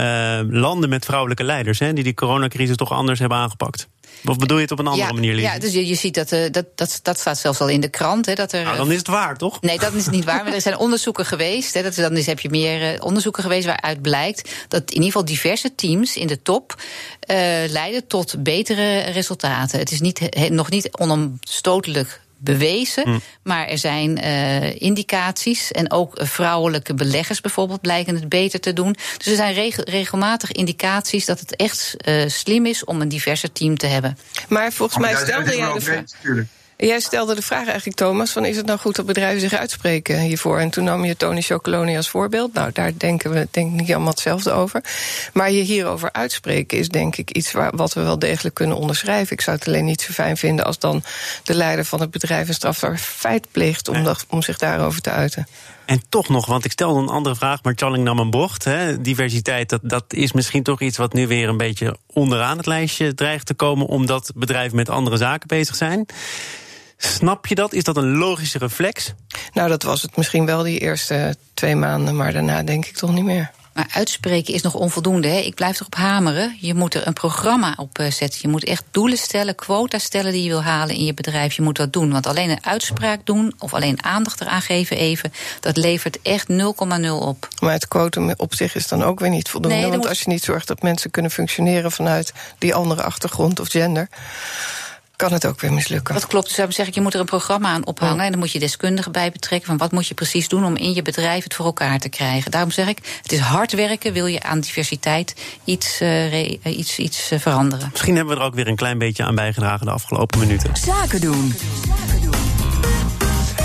uh, 0.41 0.59
landen 0.61 0.89
met 0.89 1.05
vrouwelijke 1.05 1.43
leiders, 1.43 1.79
hè, 1.79 1.93
die 1.93 2.03
die 2.03 2.13
coronacrisis 2.13 2.75
toch 2.75 2.91
anders 2.91 3.19
hebben 3.19 3.37
aangepakt. 3.37 3.87
Of 4.25 4.37
bedoel 4.37 4.57
je 4.57 4.63
het 4.63 4.71
op 4.71 4.79
een 4.79 4.87
andere 4.87 5.07
ja, 5.07 5.13
manier, 5.13 5.39
Ja, 5.39 5.59
dus 5.59 5.73
je, 5.73 5.87
je 5.87 5.95
ziet 5.95 6.13
dat, 6.13 6.31
uh, 6.31 6.51
dat, 6.51 6.65
dat, 6.75 6.99
dat 7.03 7.19
staat 7.19 7.37
zelfs 7.37 7.59
al 7.59 7.69
in 7.69 7.81
de 7.81 7.89
krant. 7.89 8.25
Hè, 8.25 8.33
dat 8.33 8.51
er, 8.51 8.63
nou, 8.63 8.77
dan 8.77 8.91
is 8.91 8.97
het 8.97 9.07
waar, 9.07 9.37
toch? 9.37 9.61
Nee, 9.61 9.79
dat 9.79 9.93
is 9.93 10.07
niet 10.07 10.23
waar. 10.23 10.43
Maar 10.43 10.53
er 10.53 10.61
zijn 10.61 10.77
onderzoeken 10.87 11.25
geweest. 11.25 11.73
Hè, 11.73 11.83
dat, 11.83 11.95
dan 11.95 12.17
is, 12.17 12.25
heb 12.25 12.39
je 12.39 12.49
meer 12.49 12.93
uh, 12.93 13.03
onderzoeken 13.03 13.43
geweest 13.43 13.65
waaruit 13.65 14.01
blijkt 14.01 14.65
dat 14.67 14.81
in 14.81 14.93
ieder 14.93 15.05
geval 15.05 15.25
diverse 15.25 15.75
teams 15.75 16.15
in 16.15 16.27
de 16.27 16.41
top 16.41 16.75
uh, 16.77 17.37
leiden 17.67 18.07
tot 18.07 18.43
betere 18.43 18.99
resultaten. 18.99 19.79
Het 19.79 19.91
is 19.91 20.01
niet, 20.01 20.19
he, 20.29 20.49
nog 20.49 20.69
niet 20.69 20.97
onomstotelijk 20.97 22.21
bewezen. 22.37 23.09
Mm. 23.09 23.21
Maar 23.43 23.67
er 23.67 23.77
zijn 23.77 24.25
uh, 24.25 24.81
indicaties. 24.81 25.71
En 25.71 25.91
ook 25.91 26.19
vrouwelijke 26.23 26.93
beleggers 26.93 27.41
bijvoorbeeld 27.41 27.81
blijken 27.81 28.15
het 28.15 28.29
beter 28.29 28.59
te 28.59 28.73
doen. 28.73 28.95
Dus 29.17 29.27
er 29.27 29.35
zijn 29.35 29.53
regel, 29.53 29.83
regelmatig 29.83 30.51
indicaties 30.51 31.25
dat 31.25 31.39
het 31.39 31.55
echt 31.55 31.95
uh, 32.07 32.27
slim 32.27 32.65
is 32.65 32.83
om 32.83 33.01
een 33.01 33.09
diverser 33.09 33.51
team 33.51 33.77
te 33.77 33.87
hebben. 33.87 34.17
Maar 34.47 34.73
volgens 34.73 34.99
mij 34.99 35.15
stelde 35.15 35.55
jij 35.55 35.73
de 35.73 35.81
vraag. 35.81 36.03
Jij 36.77 36.99
stelde 36.99 37.35
de 37.35 37.41
vraag 37.41 37.65
eigenlijk, 37.65 37.97
Thomas, 37.97 38.31
van 38.31 38.45
is 38.45 38.55
het 38.55 38.65
nou 38.65 38.79
goed 38.79 38.95
dat 38.95 39.05
bedrijven 39.05 39.39
zich 39.39 39.53
uitspreken 39.53 40.19
hiervoor? 40.19 40.59
En 40.59 40.69
toen 40.69 40.83
nam 40.83 41.05
je 41.05 41.17
Tony 41.17 41.41
Chocoloni 41.41 41.97
als 41.97 42.09
voorbeeld. 42.09 42.53
Nou, 42.53 42.71
daar 42.73 42.91
denken 42.97 43.31
we 43.31 43.47
denk 43.51 43.73
ik 43.73 43.79
niet 43.79 43.91
allemaal 43.91 44.09
hetzelfde 44.09 44.51
over. 44.51 44.81
Maar 45.33 45.51
je 45.51 45.61
hierover 45.61 46.09
uitspreken 46.11 46.77
is 46.77 46.89
denk 46.89 47.15
ik 47.15 47.31
iets 47.31 47.51
waar, 47.51 47.75
wat 47.75 47.93
we 47.93 48.01
wel 48.01 48.19
degelijk 48.19 48.55
kunnen 48.55 48.77
onderschrijven. 48.77 49.33
Ik 49.33 49.41
zou 49.41 49.57
het 49.57 49.67
alleen 49.67 49.85
niet 49.85 50.01
zo 50.01 50.13
fijn 50.13 50.37
vinden 50.37 50.65
als 50.65 50.79
dan 50.79 51.03
de 51.43 51.53
leider 51.53 51.85
van 51.85 51.99
het 51.99 52.11
bedrijf 52.11 52.47
een 52.47 52.53
strafbaar 52.53 52.97
feit 52.97 53.47
pleegt 53.51 53.87
om, 53.87 54.03
dat, 54.03 54.25
om 54.29 54.41
zich 54.41 54.57
daarover 54.57 55.01
te 55.01 55.09
uiten. 55.09 55.47
En 55.85 56.01
toch 56.09 56.29
nog, 56.29 56.45
want 56.45 56.65
ik 56.65 56.71
stelde 56.71 56.99
een 56.99 57.09
andere 57.09 57.35
vraag, 57.35 57.63
maar 57.63 57.73
Charling 57.75 58.03
nam 58.03 58.19
een 58.19 58.29
bocht. 58.29 58.63
Hè. 58.63 59.01
Diversiteit, 59.01 59.69
dat, 59.69 59.81
dat 59.83 60.03
is 60.07 60.31
misschien 60.31 60.63
toch 60.63 60.81
iets 60.81 60.97
wat 60.97 61.13
nu 61.13 61.27
weer 61.27 61.49
een 61.49 61.57
beetje 61.57 61.97
onderaan 62.13 62.57
het 62.57 62.65
lijstje 62.65 63.13
dreigt 63.13 63.45
te 63.45 63.53
komen, 63.53 63.87
omdat 63.87 64.31
bedrijven 64.35 64.75
met 64.75 64.89
andere 64.89 65.17
zaken 65.17 65.47
bezig 65.47 65.75
zijn. 65.75 66.05
Snap 66.97 67.45
je 67.45 67.55
dat? 67.55 67.73
Is 67.73 67.83
dat 67.83 67.97
een 67.97 68.17
logische 68.17 68.57
reflex? 68.57 69.13
Nou, 69.53 69.69
dat 69.69 69.83
was 69.83 70.01
het 70.01 70.17
misschien 70.17 70.45
wel 70.45 70.63
die 70.63 70.79
eerste 70.79 71.35
twee 71.53 71.75
maanden, 71.75 72.15
maar 72.15 72.33
daarna 72.33 72.63
denk 72.63 72.85
ik 72.85 72.95
toch 72.95 73.13
niet 73.13 73.23
meer. 73.23 73.51
Maar 73.77 73.87
uitspreken 73.91 74.53
is 74.53 74.61
nog 74.61 74.73
onvoldoende. 74.73 75.27
Hè? 75.27 75.37
Ik 75.37 75.55
blijf 75.55 75.79
erop 75.79 75.95
hameren. 75.95 76.57
Je 76.61 76.73
moet 76.73 76.93
er 76.93 77.07
een 77.07 77.13
programma 77.13 77.73
op 77.75 77.97
zetten. 78.09 78.39
Je 78.41 78.47
moet 78.47 78.63
echt 78.63 78.83
doelen 78.91 79.17
stellen, 79.17 79.55
quota 79.55 79.97
stellen 79.97 80.31
die 80.31 80.43
je 80.43 80.49
wil 80.49 80.63
halen 80.63 80.95
in 80.95 81.03
je 81.03 81.13
bedrijf. 81.13 81.53
Je 81.53 81.61
moet 81.61 81.75
dat 81.75 81.93
doen. 81.93 82.11
Want 82.11 82.27
alleen 82.27 82.49
een 82.49 82.65
uitspraak 82.65 83.25
doen 83.25 83.53
of 83.57 83.73
alleen 83.73 84.03
aandacht 84.03 84.41
eraan 84.41 84.61
geven 84.61 84.97
even, 84.97 85.33
dat 85.59 85.77
levert 85.77 86.21
echt 86.21 86.47
0,0 86.49 86.55
op. 87.09 87.47
Maar 87.61 87.73
het 87.73 87.87
quotum 87.87 88.33
op 88.37 88.55
zich 88.55 88.75
is 88.75 88.87
dan 88.87 89.03
ook 89.03 89.19
weer 89.19 89.29
niet 89.29 89.49
voldoende. 89.49 89.77
Nee, 89.77 89.87
want 89.87 89.97
moet... 89.97 90.07
als 90.07 90.19
je 90.21 90.29
niet 90.29 90.43
zorgt 90.43 90.67
dat 90.67 90.81
mensen 90.81 91.11
kunnen 91.11 91.31
functioneren 91.31 91.91
vanuit 91.91 92.33
die 92.57 92.75
andere 92.75 93.03
achtergrond 93.03 93.59
of 93.59 93.67
gender 93.69 94.07
kan 95.17 95.33
het 95.33 95.45
ook 95.45 95.61
weer 95.61 95.73
mislukken. 95.73 96.13
Dat 96.13 96.27
klopt. 96.27 96.45
Dus 96.47 96.55
daarom 96.55 96.75
zeg 96.75 96.87
ik, 96.87 96.93
je 96.93 97.01
moet 97.01 97.13
er 97.13 97.19
een 97.19 97.25
programma 97.25 97.69
aan 97.69 97.85
ophangen. 97.85 98.17
Ja. 98.17 98.23
En 98.23 98.31
dan 98.31 98.39
moet 98.39 98.51
je 98.51 98.59
deskundigen 98.59 99.11
bij 99.11 99.31
betrekken. 99.31 99.67
Van 99.67 99.77
wat 99.77 99.91
moet 99.91 100.07
je 100.07 100.13
precies 100.13 100.47
doen 100.47 100.65
om 100.65 100.75
in 100.75 100.93
je 100.93 101.01
bedrijf 101.01 101.43
het 101.43 101.53
voor 101.53 101.65
elkaar 101.65 101.99
te 101.99 102.09
krijgen. 102.09 102.51
Daarom 102.51 102.71
zeg 102.71 102.87
ik, 102.87 103.19
het 103.21 103.31
is 103.31 103.39
hard 103.39 103.71
werken. 103.71 104.13
Wil 104.13 104.25
je 104.25 104.43
aan 104.43 104.59
diversiteit 104.59 105.35
iets, 105.63 106.01
uh, 106.01 106.29
re, 106.29 106.59
iets, 106.63 106.97
iets 106.97 107.31
uh, 107.31 107.39
veranderen. 107.39 107.89
Misschien 107.91 108.15
hebben 108.15 108.35
we 108.35 108.41
er 108.41 108.47
ook 108.47 108.55
weer 108.55 108.67
een 108.67 108.75
klein 108.75 108.97
beetje 108.97 109.23
aan 109.23 109.35
bijgedragen 109.35 109.85
de 109.85 109.91
afgelopen 109.91 110.39
minuten. 110.39 110.77
Zaken 110.77 111.21
doen. 111.21 111.53
Zaken 111.87 112.21
doen. 112.21 112.56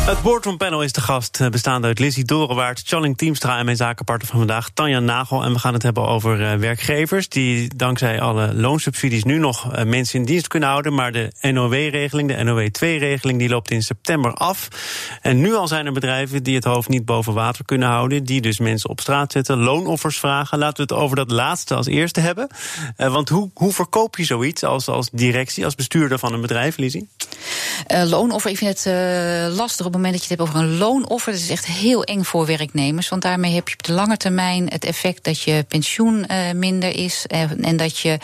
Het 0.03 0.23
Boardroom 0.23 0.57
Panel 0.57 0.83
is 0.83 0.93
de 0.93 1.01
gast, 1.01 1.41
eh, 1.41 1.49
bestaande 1.49 1.87
uit 1.87 1.99
Lizzie 1.99 2.25
Dorenwaard, 2.25 2.83
Challing 2.85 3.17
Teamstra 3.19 3.59
en 3.59 3.65
mijn 3.65 3.77
zakenpartner 3.77 4.29
van 4.29 4.39
vandaag, 4.39 4.71
Tanja 4.75 4.99
Nagel. 4.99 5.43
En 5.43 5.53
we 5.53 5.59
gaan 5.59 5.73
het 5.73 5.83
hebben 5.83 6.07
over 6.07 6.41
uh, 6.41 6.55
werkgevers 6.55 7.29
die 7.29 7.77
dankzij 7.77 8.21
alle 8.21 8.55
loonsubsidies 8.55 9.25
nu 9.25 9.39
nog 9.39 9.77
uh, 9.77 9.85
mensen 9.85 10.19
in 10.19 10.25
dienst 10.25 10.49
kunnen 10.49 10.69
houden. 10.69 10.95
Maar 10.95 11.13
de 11.13 11.33
NOW-regeling, 11.41 12.29
de 12.29 12.45
NOW-2-regeling, 12.45 13.39
die 13.39 13.49
loopt 13.49 13.71
in 13.71 13.83
september 13.83 14.35
af. 14.35 14.69
En 15.21 15.41
nu 15.41 15.55
al 15.55 15.69
zijn 15.69 15.87
er 15.87 15.93
bedrijven 15.93 16.43
die 16.43 16.55
het 16.55 16.65
hoofd 16.65 16.89
niet 16.89 17.05
boven 17.05 17.35
water 17.35 17.65
kunnen 17.65 17.89
houden, 17.89 18.25
die 18.25 18.41
dus 18.41 18.59
mensen 18.59 18.91
op 18.91 19.01
straat 19.01 19.33
zetten, 19.33 19.59
loonoffers 19.59 20.19
vragen. 20.19 20.59
Laten 20.59 20.77
we 20.87 20.95
het 20.95 21.03
over 21.03 21.17
dat 21.17 21.31
laatste 21.31 21.75
als 21.75 21.87
eerste 21.87 22.21
hebben. 22.21 22.49
want 22.97 23.29
hoe, 23.29 23.51
hoe 23.55 23.73
verkoop 23.73 24.17
je 24.17 24.25
zoiets 24.25 24.65
als, 24.65 24.89
als 24.89 25.09
directie, 25.13 25.65
als 25.65 25.75
bestuurder 25.75 26.19
van 26.19 26.33
een 26.33 26.41
bedrijf, 26.41 26.77
Lizzie? 26.77 27.09
loonoffer, 28.05 28.51
ik 28.51 28.59
vind 28.59 28.85
het 28.85 28.93
lastig 29.57 29.87
het 29.93 30.03
moment 30.03 30.13
dat 30.13 30.29
je 30.29 30.35
het 30.35 30.39
hebt 30.39 30.51
over 30.51 30.69
een 30.69 30.79
loonoffer, 30.79 31.33
dat 31.33 31.41
is 31.41 31.51
echt 31.51 31.67
heel 31.67 32.05
eng 32.05 32.23
voor 32.23 32.47
werknemers. 32.47 33.09
Want 33.09 33.23
daarmee 33.23 33.55
heb 33.55 33.69
je 33.69 33.75
op 33.75 33.83
de 33.83 33.93
lange 33.93 34.17
termijn 34.17 34.69
het 34.69 34.85
effect 34.85 35.25
dat 35.25 35.41
je 35.41 35.65
pensioen 35.69 36.25
uh, 36.31 36.53
minder 36.55 36.97
is. 36.97 37.25
Uh, 37.29 37.67
en 37.67 37.77
dat 37.77 37.99
je 37.99 38.19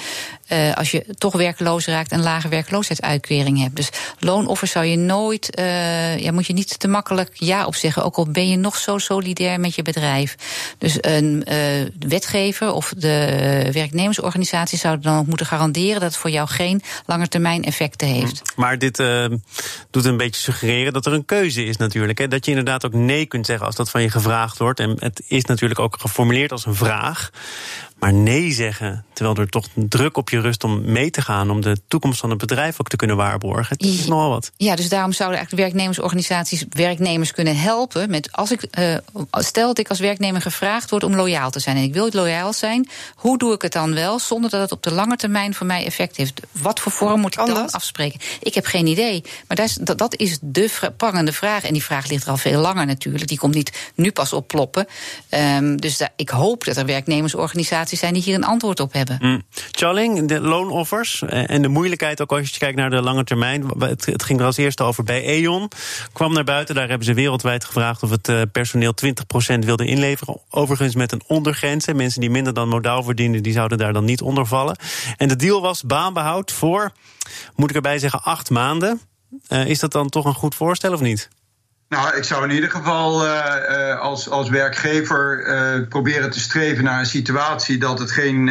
uh, 0.53 0.75
als 0.75 0.91
je 0.91 1.05
toch 1.19 1.33
werkloos 1.33 1.87
raakt, 1.87 2.13
een 2.13 2.23
lage 2.23 2.49
werkloosheidsuitkering 2.49 3.61
hebt. 3.63 3.77
Dus 3.77 3.89
loonoffers 4.19 4.71
zou 4.71 4.85
je 4.85 4.97
nooit, 4.97 5.59
uh, 5.59 6.19
ja, 6.19 6.33
moet 6.33 6.47
je 6.47 6.53
niet 6.53 6.79
te 6.79 6.89
makkelijk 6.89 7.31
ja 7.35 7.67
op 7.67 7.75
zeggen. 7.75 8.05
Ook 8.05 8.17
al 8.17 8.27
ben 8.31 8.49
je 8.49 8.57
nog 8.57 8.77
zo 8.77 8.99
solidair 8.99 9.61
met 9.61 9.75
je 9.75 9.83
bedrijf. 9.83 10.37
Dus 10.79 10.97
een 11.01 11.47
wetgever 11.99 12.73
of 12.73 12.93
de 12.97 13.69
werknemersorganisatie 13.73 14.79
zouden 14.79 15.05
dan 15.05 15.19
ook 15.19 15.27
moeten 15.27 15.47
garanderen 15.47 16.01
dat 16.01 16.11
het 16.11 16.17
voor 16.17 16.31
jou 16.31 16.49
geen 16.49 16.83
langetermijn 17.07 17.65
effecten 17.65 18.09
heeft. 18.09 18.43
Maar 18.57 18.79
dit 18.79 18.97
doet 19.91 20.05
een 20.05 20.17
beetje 20.17 20.41
suggereren 20.41 20.93
dat 20.93 21.07
er 21.07 21.13
een 21.13 21.25
keuze 21.25 21.58
is 21.67 21.77
natuurlijk. 21.77 22.19
Hè? 22.19 22.29
Dat 22.29 22.45
je 22.45 22.51
inderdaad 22.51 22.87
ook 22.87 22.93
nee 22.93 23.27
kunt 23.27 23.47
zeggen 23.47 23.67
als 23.67 23.77
dat 23.77 23.91
van 23.91 24.03
je 24.03 24.11
gevraagd 24.11 24.59
wordt. 24.59 24.81
En 24.81 24.97
het 24.99 25.23
is 25.27 25.45
natuurlijk 25.45 25.81
ook 25.81 25.97
geformuleerd 26.01 26.53
als 26.53 26.67
een 26.67 26.75
vraag. 26.75 27.31
Maar 27.99 28.13
nee 28.13 28.53
zeggen, 28.53 29.05
terwijl 29.13 29.37
er 29.37 29.49
toch 29.49 29.67
druk 29.75 30.17
op 30.17 30.31
je 30.31 30.41
rust 30.41 30.65
om 30.65 30.93
mee 30.93 31.11
te 31.11 31.23
gaan, 31.23 31.51
om 31.51 31.61
de 31.61 31.77
toekomst 31.89 32.21
van 32.21 32.31
het 32.31 32.39
bedrijf 32.39 32.81
ook 32.81 32.89
te 32.89 32.97
kunnen 32.97 33.17
waarborgen, 33.17 33.79
dat 33.79 33.89
is 33.89 34.07
nogal 34.07 34.31
wat. 34.31 34.51
Ja, 34.57 34.77
dus 34.77 34.89
daarom 34.89 35.13
zouden 35.13 35.39
eigenlijk 35.39 35.69
werknemersorganisaties 35.69 36.65
werknemers 36.71 37.33
kunnen 37.33 37.57
helpen 37.57 38.11
met 38.11 38.33
als 38.33 38.51
ik 38.51 38.67
uh, 38.79 38.97
stel 39.31 39.67
dat 39.67 39.79
ik 39.79 39.89
als 39.89 39.99
werknemer 39.99 40.41
gevraagd 40.41 40.91
word 40.91 41.03
om 41.03 41.17
loyaal 41.17 41.51
te 41.51 41.61
zijn 41.61 41.77
en 41.77 41.83
ik 41.83 41.93
wil 41.93 42.09
loyaal 42.13 42.53
zijn, 42.53 42.89
hoe 43.15 43.39
doe 43.39 43.55
ik 43.55 43.63
het 43.63 43.73
dan 43.73 43.95
wel 43.95 44.19
zonder 44.19 44.51
dat 44.51 44.61
het 44.61 44.73
op 44.73 44.83
de 44.83 44.93
lange 44.93 45.17
termijn 45.17 45.55
voor 45.55 45.67
mij 45.67 45.85
effect 45.85 46.17
heeft? 46.17 46.41
Wat 46.53 46.81
voor 46.81 46.93
vorm 46.93 47.21
moet 47.21 47.39
ik 47.39 47.47
dan 47.47 47.71
afspreken? 47.71 48.21
Ik 48.41 48.55
heb 48.55 48.67
geen 48.67 48.87
idee, 48.87 49.23
maar 49.47 49.57
dat 49.57 49.67
is, 49.67 49.75
dat, 49.75 49.99
dat 49.99 50.17
is 50.17 50.39
de 50.41 50.93
prangende 50.97 51.33
vraag 51.33 51.65
en 51.65 51.73
die 51.73 51.85
vraag 51.85 52.09
ligt 52.09 52.25
er 52.25 52.31
al 52.31 52.37
veel 52.37 52.61
langer 52.61 52.87
natuurlijk. 52.87 53.29
Die 53.29 53.39
komt 53.39 53.55
niet 53.55 53.91
nu 53.95 54.13
pas 54.13 54.33
opploppen. 54.33 54.87
Um, 55.31 55.81
dus 55.81 55.97
da, 55.97 56.09
ik 56.17 56.29
hoop 56.29 56.65
dat 56.65 56.77
er 56.77 56.87
werknemersorganisaties 56.87 57.88
zijn 57.97 58.13
die 58.13 58.23
hier 58.23 58.35
een 58.35 58.45
antwoord 58.45 58.81
op 58.81 58.93
hebben. 58.93 59.19
Mm. 59.21 59.43
Charling, 59.71 60.29
de 60.29 60.41
loonoffers 60.41 61.23
eh, 61.23 61.51
en 61.51 61.63
de 61.63 61.69
moeilijkheid 61.69 62.21
ook 62.21 62.33
als 62.33 62.51
je 62.51 62.59
kijkt 62.59 62.77
naar 62.77 62.91
de 62.91 63.03
lange 63.03 63.25
termijn. 63.25 63.65
Het, 63.79 64.23
ging 64.23 64.41
er 64.41 64.47
als 64.47 64.57
eerste 64.57 64.83
over 64.83 65.05
bij 65.05 65.23
E.ON. 65.27 65.69
Kwam 66.13 66.33
naar 66.33 66.45
buiten, 66.45 66.75
daar 66.75 66.89
hebben 66.89 67.07
ze 67.07 67.15
wereldwijd 67.15 67.65
gevraagd 67.65 68.03
of 68.03 68.11
het 68.11 68.29
uh, 68.29 68.43
personeel 68.53 68.95
20% 69.55 69.59
wilde 69.59 69.87
inleveren. 69.87 70.41
Overigens 70.51 70.95
met 70.95 71.13
een 71.13 71.23
ondergrens. 71.27 71.87
Mensen 71.87 72.21
die 72.21 72.31
minder 72.31 72.55
dan 72.55 72.69
modaal 72.69 73.03
verdienen, 73.03 73.43
die 73.43 73.53
zouden 73.53 73.79
daar 73.79 73.93
dan 73.93 74.05
niet 74.05 74.23
onder 74.23 74.47
vallen. 74.47 74.77
En 75.17 75.29
de 75.29 75.37
deal 75.37 75.61
was 75.61 75.83
baanbehoud 75.83 76.53
voor, 76.53 76.93
moet 77.55 77.71
ik 77.71 77.77
erbij 77.77 77.99
zeggen, 77.99 78.23
acht 78.23 78.51
maanden. 78.51 79.01
Uh, 79.49 79.67
is 79.67 79.79
dat 79.79 79.93
dan 79.93 80.09
toch 80.09 80.25
een 80.25 80.35
goed 80.35 80.55
voorstel 80.55 80.93
of 80.93 81.01
niet? 81.01 81.29
Nou, 81.89 82.17
ik 82.17 82.25
zou 82.25 82.45
in 82.45 82.55
ieder 82.55 82.71
geval 82.71 83.25
uh, 83.25 83.57
uh, 83.71 84.01
als, 84.01 84.29
als 84.29 84.49
werkgever 84.49 85.47
uh, 85.47 85.89
proberen 85.89 86.31
te 86.31 86.41
streven 86.41 86.85
naar 86.85 86.99
een 86.99 87.07
situatie 87.07 87.79
dat 87.79 87.99
het 87.99 88.11
geen 88.11 88.51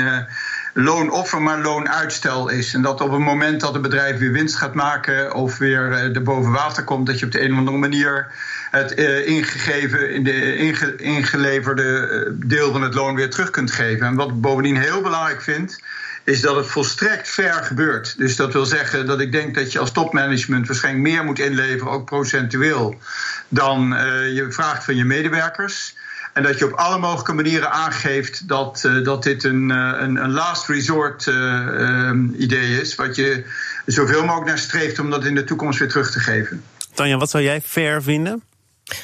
loonoffer, 0.74 1.42
maar 1.42 1.62
loonuitstel 1.62 2.50
is. 2.50 2.74
En 2.74 2.82
dat 2.82 3.02
op 3.02 3.12
het 3.12 3.20
moment 3.20 3.62
dat 3.62 3.74
het 3.74 3.82
bedrijf 3.82 4.18
weer 4.18 4.32
winst 4.32 4.56
gaat 4.56 4.74
maken 4.74 5.34
of 5.34 5.58
weer 5.58 5.92
er 5.92 6.24
boven 6.24 6.52
water 6.52 6.84
komt, 6.84 7.06
dat 7.06 7.20
je 7.20 7.26
op 7.26 7.32
de 7.32 7.42
een 7.42 7.52
of 7.52 7.58
andere 7.58 7.78
manier 7.78 8.32
het 8.72 8.92
ingegeven, 9.26 10.14
in 10.14 10.24
de 10.24 10.56
inge, 10.56 10.96
ingeleverde 10.96 12.36
deel 12.36 12.72
van 12.72 12.82
het 12.82 12.94
loon 12.94 13.16
weer 13.16 13.30
terug 13.30 13.50
kunt 13.50 13.72
geven. 13.72 14.08
En 14.08 14.16
wat 14.16 14.30
ik 14.30 14.42
bovendien 14.42 14.78
heel 14.78 15.02
belangrijk 15.02 15.42
vind 15.42 15.80
is 16.28 16.42
dat 16.42 16.56
het 16.56 16.68
volstrekt 16.68 17.30
ver 17.30 17.54
gebeurt. 17.54 18.18
Dus 18.18 18.36
dat 18.36 18.54
wil 18.54 18.66
zeggen 18.66 19.06
dat 19.06 19.20
ik 19.20 19.32
denk 19.32 19.56
dat 19.56 19.72
je 19.72 19.80
als 19.80 19.92
topmanagement 19.92 20.68
waarschijnlijk 20.68 21.04
meer 21.04 21.24
moet 21.24 21.40
inleveren, 21.40 21.92
ook 21.92 22.06
procentueel, 22.06 22.96
dan 23.50 23.94
uh, 23.94 24.00
je 24.36 24.46
vraagt 24.50 24.84
van 24.84 24.96
je 24.96 25.04
medewerkers. 25.04 25.96
En 26.34 26.44
dat 26.44 26.60
je 26.60 26.66
op 26.66 26.72
alle 26.72 27.00
mogelijke 27.00 27.34
manieren 27.34 27.72
aangeeft 27.72 28.48
dat, 28.48 28.84
uh, 28.86 29.04
dat 29.04 29.24
dit 29.24 29.44
een, 29.44 29.70
uh, 29.70 29.94
een, 30.00 30.16
een, 30.16 30.32
last 30.32 30.68
resort 30.68 31.26
idee 32.38 32.82
is. 32.82 32.96
Wat 32.96 33.16
je 33.16 33.44
zoveel 33.86 34.22
mogelijk 34.22 34.48
naar 34.48 34.58
streeft 34.58 35.00
om 35.00 35.10
dat 35.10 35.26
in 35.26 35.36
de 35.36 35.44
toekomst 35.44 35.80
weer 35.80 35.90
terug 35.90 36.12
te 36.12 36.20
geven. 36.20 36.64
Tanja, 36.94 37.18
wat 37.18 37.30
zou 37.30 37.44
jij 37.44 37.62
fair 37.62 38.04
vinden? 38.04 38.44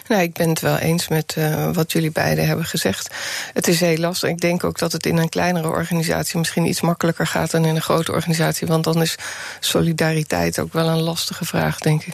Nou, 0.07 0.21
ik 0.21 0.33
ben 0.33 0.49
het 0.49 0.59
wel 0.59 0.77
eens 0.77 1.07
met 1.07 1.35
uh, 1.37 1.73
wat 1.73 1.91
jullie 1.91 2.11
beiden 2.11 2.47
hebben 2.47 2.65
gezegd. 2.65 3.15
Het 3.53 3.67
is 3.67 3.79
heel 3.79 3.97
lastig. 3.97 4.29
Ik 4.29 4.39
denk 4.39 4.63
ook 4.63 4.79
dat 4.79 4.91
het 4.91 5.05
in 5.05 5.17
een 5.17 5.29
kleinere 5.29 5.67
organisatie 5.67 6.37
misschien 6.37 6.65
iets 6.65 6.81
makkelijker 6.81 7.27
gaat 7.27 7.51
dan 7.51 7.65
in 7.65 7.75
een 7.75 7.81
grote 7.81 8.11
organisatie. 8.11 8.67
Want 8.67 8.83
dan 8.83 9.01
is 9.01 9.15
solidariteit 9.59 10.59
ook 10.59 10.73
wel 10.73 10.87
een 10.87 11.01
lastige 11.01 11.45
vraag, 11.45 11.79
denk 11.79 12.03
ik. 12.03 12.13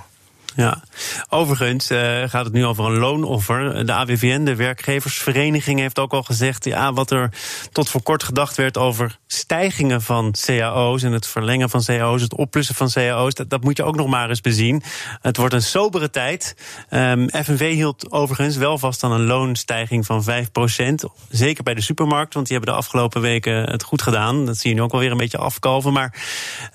Ja, 0.56 0.84
overigens 1.30 1.92
uh, 1.92 2.24
gaat 2.28 2.46
het 2.46 2.54
nu 2.54 2.66
over 2.66 2.86
een 2.86 2.98
loonoffer. 2.98 3.86
De 3.86 3.94
AWVN, 3.94 4.44
de 4.44 4.56
werkgeversvereniging, 4.56 5.80
heeft 5.80 6.00
ook 6.00 6.14
al 6.14 6.24
gezegd... 6.24 6.66
ja, 6.66 6.94
wat 6.94 7.12
er 7.12 7.30
tot 7.72 7.90
voor 7.90 8.02
kort 8.02 8.24
gedacht 8.24 8.58
werd 8.58 8.78
over 8.78 9.18
stijgingen 9.28 10.02
van 10.02 10.36
cao's... 10.46 11.04
en 11.04 11.12
het 11.12 11.28
verlengen 11.28 11.70
van 11.70 11.84
cao's, 11.84 12.22
het 12.22 12.36
opplussen 12.36 12.76
van 12.76 12.90
cao's... 12.90 13.34
dat, 13.34 13.64
moet 13.64 13.78
je 13.78 13.84
ook 13.84 13.96
nog 13.96 14.08
maar 14.08 14.30
eens 14.30 14.42
bezien. 14.42 14.84
Het 15.22 15.38
wordt 15.38 15.54
een 15.54 15.62
sobere 15.62 16.10
tijd. 16.10 16.56
Ehm, 16.90 17.28
FNV 17.28 17.74
hield 17.74 18.12
overigens 18.12 18.56
wel 18.56 18.78
vast 18.78 19.04
aan 19.04 19.12
een 19.12 19.26
loonstijging 19.26 20.06
van 20.06 20.24
5% 20.24 21.06
Zeker 21.30 21.64
bij 21.64 21.74
de 21.74 21.82
supermarkt, 21.82 22.34
want 22.34 22.48
die 22.48 22.58
hebben 22.58 22.74
de 22.74 22.82
afgelopen 22.82 23.22
weken 23.22 23.70
het 23.72 23.84
goed 23.84 24.02
gedaan. 24.02 24.46
Dat 24.46 24.58
zie 24.58 24.70
je 24.70 24.76
nu 24.76 24.82
ook 24.82 24.92
alweer 24.92 25.12
een 25.12 25.18
beetje 25.18 25.38
afkalven. 25.38 25.94
Maar 25.94 26.14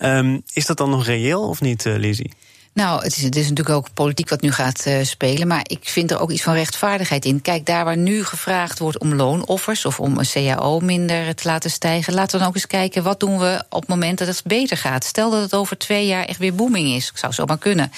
um, 0.01 0.43
is 0.53 0.67
dat 0.67 0.77
dan 0.77 0.91
nog 0.91 1.07
reëel 1.07 1.49
of 1.49 1.61
niet, 1.61 1.85
uh, 1.85 1.97
Lizzie? 1.97 2.33
Nou, 2.75 3.03
het 3.03 3.17
is, 3.17 3.23
het 3.23 3.37
is 3.37 3.49
natuurlijk 3.49 3.77
ook 3.77 3.95
politiek 3.95 4.29
wat 4.29 4.41
nu 4.41 4.53
gaat 4.53 4.85
uh, 4.87 5.03
spelen. 5.03 5.47
Maar 5.47 5.61
ik 5.63 5.89
vind 5.89 6.11
er 6.11 6.21
ook 6.21 6.31
iets 6.31 6.43
van 6.43 6.55
rechtvaardigheid 6.55 7.25
in. 7.25 7.43
Kijk, 7.43 7.67
daar 7.67 7.85
waar 7.85 7.97
nu 7.97 8.25
gevraagd 8.25 8.79
wordt 8.79 8.99
om 8.99 9.15
loonoffers 9.15 9.85
of 9.85 10.01
om 10.01 10.19
een 10.19 10.27
CAO 10.33 10.81
minder 10.81 11.35
te 11.35 11.49
laten 11.49 11.71
stijgen, 11.71 12.15
laten 12.15 12.33
we 12.33 12.39
dan 12.39 12.49
ook 12.49 12.55
eens 12.55 12.67
kijken 12.67 13.03
wat 13.03 13.21
doen 13.21 13.39
we 13.39 13.65
op 13.69 13.81
het 13.81 13.89
moment 13.89 14.19
dat 14.19 14.29
het 14.29 14.43
beter 14.45 14.77
gaat. 14.77 15.05
Stel 15.05 15.31
dat 15.31 15.43
het 15.43 15.55
over 15.55 15.79
twee 15.79 16.07
jaar 16.07 16.25
echt 16.25 16.39
weer 16.39 16.55
booming 16.55 16.89
is. 16.89 17.09
Ik 17.09 17.19
zou 17.19 17.33
zo 17.33 17.45
maar 17.45 17.59
kunnen. 17.59 17.93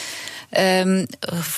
Um, 0.51 1.07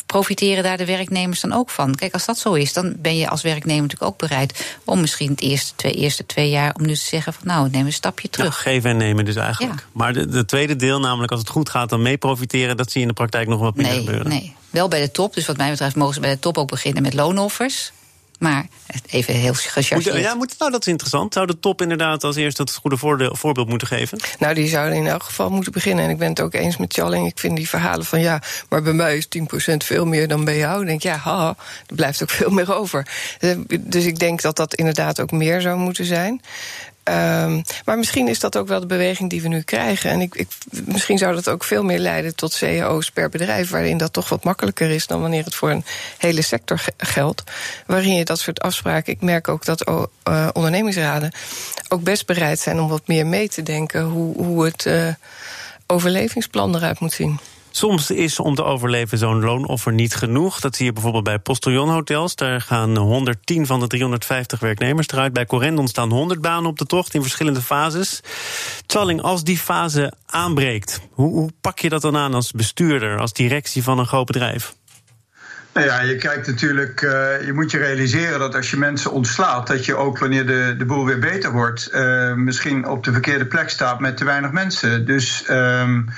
profiteren 0.07 0.63
daar 0.63 0.77
de 0.77 0.85
werknemers 0.85 1.41
dan 1.41 1.53
ook 1.53 1.71
van? 1.71 1.95
Kijk, 1.95 2.13
als 2.13 2.27
dat 2.27 2.39
zo 2.39 2.53
is, 2.53 2.73
dan 2.73 2.95
ben 2.99 3.17
je 3.17 3.29
als 3.29 3.43
werknemer 3.43 3.83
natuurlijk 3.83 4.11
ook 4.11 4.19
bereid 4.19 4.77
om 4.85 5.01
misschien 5.01 5.31
het 5.31 5.41
eerste 5.41 5.73
twee, 5.77 5.93
eerste 5.93 6.27
twee 6.27 6.51
jaar 6.51 6.75
om 6.75 6.87
nu 6.87 6.95
te 6.95 7.05
zeggen 7.05 7.33
van 7.33 7.43
nou, 7.47 7.71
neem 7.71 7.87
een 7.87 7.93
stapje 7.93 8.31
terug. 8.31 8.55
Ja, 8.65 8.71
geven 8.71 8.91
en 8.91 8.97
nemen 8.97 9.25
dus 9.25 9.37
eigenlijk. 9.37 9.81
Ja. 9.81 9.87
Maar 9.93 10.13
de, 10.13 10.29
de, 10.29 10.45
tweede 10.45 10.77
deel, 10.77 11.01
namelijk 11.01 11.31
als 11.33 11.41
het 11.41 11.51
goed 11.51 11.69
gaat, 11.69 11.89
dan 11.89 12.03
mee 12.03 12.17
profiteren, 12.17 12.77
dat 12.77 12.91
zie 12.91 13.01
je 13.01 13.07
in 13.07 13.13
de 13.13 13.21
praktijk 13.21 13.49
nog 13.49 13.61
wat 13.61 13.77
meer 13.77 13.87
nee, 13.87 13.99
gebeuren. 13.99 14.29
Nee, 14.29 14.55
wel 14.71 14.89
bij 14.89 15.01
de 15.01 15.11
top. 15.11 15.35
Dus 15.35 15.47
wat 15.47 15.57
mij 15.57 15.71
betreft 15.71 15.97
mogen 15.97 16.15
ze 16.15 16.21
bij 16.21 16.31
de 16.31 16.39
top 16.39 16.59
ook 16.59 16.71
beginnen 16.71 17.03
met 17.03 17.15
loonoffers. 17.15 17.93
Maar 18.39 18.67
even 19.07 19.35
heel 19.35 19.55
gechargeerd. 19.55 20.21
Ja, 20.21 20.35
moet, 20.35 20.55
nou, 20.59 20.71
dat 20.71 20.81
is 20.81 20.87
interessant. 20.87 21.33
Zou 21.33 21.47
de 21.47 21.59
top 21.59 21.83
inderdaad 21.83 22.25
als 22.25 22.37
eerste 22.37 22.63
het 22.63 22.75
goede 22.75 22.97
voorbeeld 23.37 23.69
moeten 23.69 23.89
geven? 23.89 24.19
Nou, 24.39 24.55
die 24.55 24.69
zouden 24.69 24.97
in 24.97 25.07
elk 25.07 25.23
geval 25.23 25.51
moeten 25.51 25.73
beginnen. 25.73 26.05
En 26.05 26.11
ik 26.11 26.19
ben 26.19 26.29
het 26.29 26.41
ook 26.41 26.55
eens 26.55 26.77
met 26.77 26.93
Challing. 26.93 27.27
Ik 27.27 27.39
vind 27.39 27.57
die 27.57 27.69
verhalen 27.69 28.05
van 28.05 28.21
ja, 28.21 28.43
maar 28.69 28.83
bij 28.83 28.93
mij 28.93 29.17
is 29.17 29.29
10% 29.73 29.77
veel 29.77 30.07
meer 30.07 30.29
dan 30.29 30.45
bij 30.45 30.57
jou. 30.57 30.81
Ik 30.81 30.87
denk 30.87 31.03
ja, 31.03 31.17
ha, 31.17 31.57
er 31.87 31.95
blijft 31.95 32.23
ook 32.23 32.31
veel 32.31 32.51
meer 32.51 32.75
over. 32.75 33.07
Dus 33.81 34.05
ik 34.05 34.19
denk 34.19 34.43
dat 34.43 34.57
dat 34.57 34.75
inderdaad 34.75 35.21
ook 35.21 35.31
meer 35.31 35.61
zou 35.61 35.79
moeten 35.79 36.05
zijn. 36.05 36.41
Um, 37.09 37.63
maar 37.85 37.99
misschien 37.99 38.29
is 38.29 38.41
dat 38.41 38.57
ook 38.57 38.69
wel 38.69 38.81
de 38.81 38.87
beweging 38.87 39.31
die 39.31 39.43
we 39.43 39.49
nu 39.49 39.63
krijgen. 39.63 40.11
En 40.11 40.21
ik, 40.21 40.35
ik, 40.35 40.49
misschien 40.85 41.19
zou 41.19 41.35
dat 41.35 41.49
ook 41.49 41.65
veel 41.65 41.83
meer 41.83 41.99
leiden 41.99 42.35
tot 42.35 42.59
cao's 42.59 43.11
per 43.11 43.29
bedrijf, 43.29 43.71
waarin 43.71 43.97
dat 43.99 44.13
toch 44.13 44.29
wat 44.29 44.45
makkelijker 44.45 44.91
is 44.91 45.07
dan 45.07 45.21
wanneer 45.21 45.45
het 45.45 45.55
voor 45.55 45.71
een 45.71 45.85
hele 46.19 46.43
sector 46.43 46.85
geldt. 46.97 47.43
Waarin 47.87 48.15
je 48.15 48.25
dat 48.25 48.39
soort 48.39 48.61
afspraken. 48.61 49.13
Ik 49.13 49.21
merk 49.21 49.49
ook 49.49 49.65
dat 49.65 49.89
uh, 49.89 50.49
ondernemingsraden 50.53 51.33
ook 51.89 52.03
best 52.03 52.27
bereid 52.27 52.59
zijn 52.59 52.81
om 52.81 52.89
wat 52.89 53.07
meer 53.07 53.27
mee 53.27 53.49
te 53.49 53.63
denken 53.63 54.03
hoe, 54.03 54.37
hoe 54.37 54.65
het 54.65 54.85
uh, 54.85 55.09
overlevingsplan 55.87 56.77
eruit 56.77 57.01
moet 57.01 57.13
zien. 57.13 57.39
Soms 57.79 58.11
is 58.11 58.39
om 58.39 58.55
te 58.55 58.65
overleven 58.65 59.19
zo'n 59.19 59.41
loonoffer 59.41 59.93
niet 59.93 60.15
genoeg. 60.15 60.61
Dat 60.61 60.77
zie 60.77 60.85
je 60.85 60.93
bijvoorbeeld 60.93 61.25
bij 61.25 61.39
postillonhotels. 61.39 62.35
Daar 62.35 62.61
gaan 62.61 62.97
110 62.97 63.67
van 63.67 63.81
de 63.81 63.87
350 63.87 64.61
werknemers 64.61 65.09
eruit. 65.09 65.33
Bij 65.33 65.47
Corendon 65.47 65.89
staan 65.89 66.11
100 66.11 66.41
banen 66.41 66.71
op 66.71 66.79
de 66.79 66.87
tocht 66.87 67.15
in 67.15 67.23
verschillende 67.23 67.61
fases. 67.61 68.21
Challing, 68.87 69.23
als 69.23 69.45
die 69.45 69.59
fase 69.59 70.13
aanbreekt, 70.27 71.01
hoe, 71.11 71.33
hoe 71.33 71.51
pak 71.61 71.79
je 71.79 71.89
dat 71.89 72.03
dan 72.03 72.17
aan 72.17 72.35
als 72.35 72.53
bestuurder, 72.53 73.19
als 73.19 73.33
directie 73.33 73.83
van 73.83 73.99
een 73.99 74.07
groot 74.07 74.27
bedrijf? 74.27 74.75
Nou 75.79 75.87
ja, 75.87 76.01
je 76.01 76.17
kijkt 76.17 76.47
natuurlijk, 76.47 77.03
uh, 77.03 77.11
je 77.47 77.53
moet 77.53 77.71
je 77.71 77.79
realiseren 77.79 78.39
dat 78.39 78.55
als 78.55 78.71
je 78.71 78.77
mensen 78.77 79.13
ontslaat, 79.13 79.67
dat 79.67 79.85
je 79.85 79.97
ook 79.97 80.19
wanneer 80.19 80.47
de, 80.47 80.75
de 80.79 80.85
boel 80.85 81.05
weer 81.05 81.19
beter 81.19 81.53
wordt, 81.53 81.91
uh, 81.93 82.35
misschien 82.35 82.87
op 82.87 83.05
de 83.05 83.13
verkeerde 83.13 83.47
plek 83.47 83.71
staat 83.71 84.01
met 84.01 84.17
te 84.17 84.25
weinig 84.25 84.53
mensen. 84.53 85.07
Dus 85.07 85.45
um, 85.51 86.09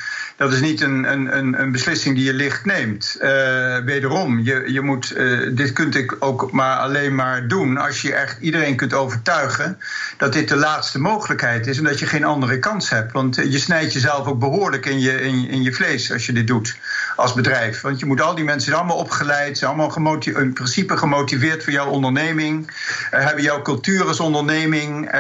dat 0.41 0.53
is 0.53 0.61
niet 0.61 0.81
een, 0.81 1.13
een, 1.13 1.61
een 1.61 1.73
beslissing 1.73 2.15
die 2.15 2.25
je 2.25 2.35
licht 2.35 2.65
neemt. 2.65 3.17
Uh, 3.21 3.31
wederom, 3.79 4.39
je, 4.39 4.65
je 4.67 4.81
moet, 4.81 5.17
uh, 5.17 5.49
dit 5.53 5.73
kunt 5.73 5.95
ik 5.95 6.17
ook 6.19 6.53
maar 6.53 6.77
alleen 6.77 7.15
maar 7.15 7.49
doen 7.49 7.77
als 7.77 8.03
je 8.03 8.15
echt 8.15 8.41
iedereen 8.41 8.77
kunt 8.77 8.95
overtuigen 8.95 9.79
dat 10.17 10.33
dit 10.33 10.49
de 10.49 10.57
laatste 10.57 11.01
mogelijkheid 11.01 11.67
is 11.67 11.79
en 11.79 11.85
dat 11.85 11.99
je 11.99 12.07
geen 12.07 12.25
andere 12.25 12.59
kans 12.59 12.91
hebt. 12.91 13.13
Want 13.13 13.37
je 13.37 13.59
snijdt 13.59 13.93
jezelf 13.93 14.27
ook 14.27 14.39
behoorlijk 14.39 14.87
in 14.87 15.01
je, 15.01 15.23
in, 15.23 15.49
in 15.49 15.63
je 15.63 15.73
vlees 15.73 16.13
als 16.13 16.27
je 16.27 16.33
dit 16.33 16.47
doet 16.47 16.77
als 17.17 17.35
bedrijf. 17.35 17.81
Want 17.81 17.99
je 18.01 18.07
moet 18.07 18.21
al 18.21 18.35
die 18.35 18.45
mensen 18.45 18.63
zijn 18.63 18.77
allemaal 18.77 18.97
opgeleid, 18.97 19.59
zijn 19.59 19.71
allemaal 19.71 20.19
in 20.21 20.53
principe 20.53 20.97
gemotiveerd 20.97 21.65
voor 21.65 21.73
jouw 21.73 21.89
onderneming, 21.89 22.71
uh, 23.15 23.25
hebben 23.25 23.45
jouw 23.45 23.63
cultuur 23.63 24.07
als 24.07 24.21
onderneming. 24.21 25.11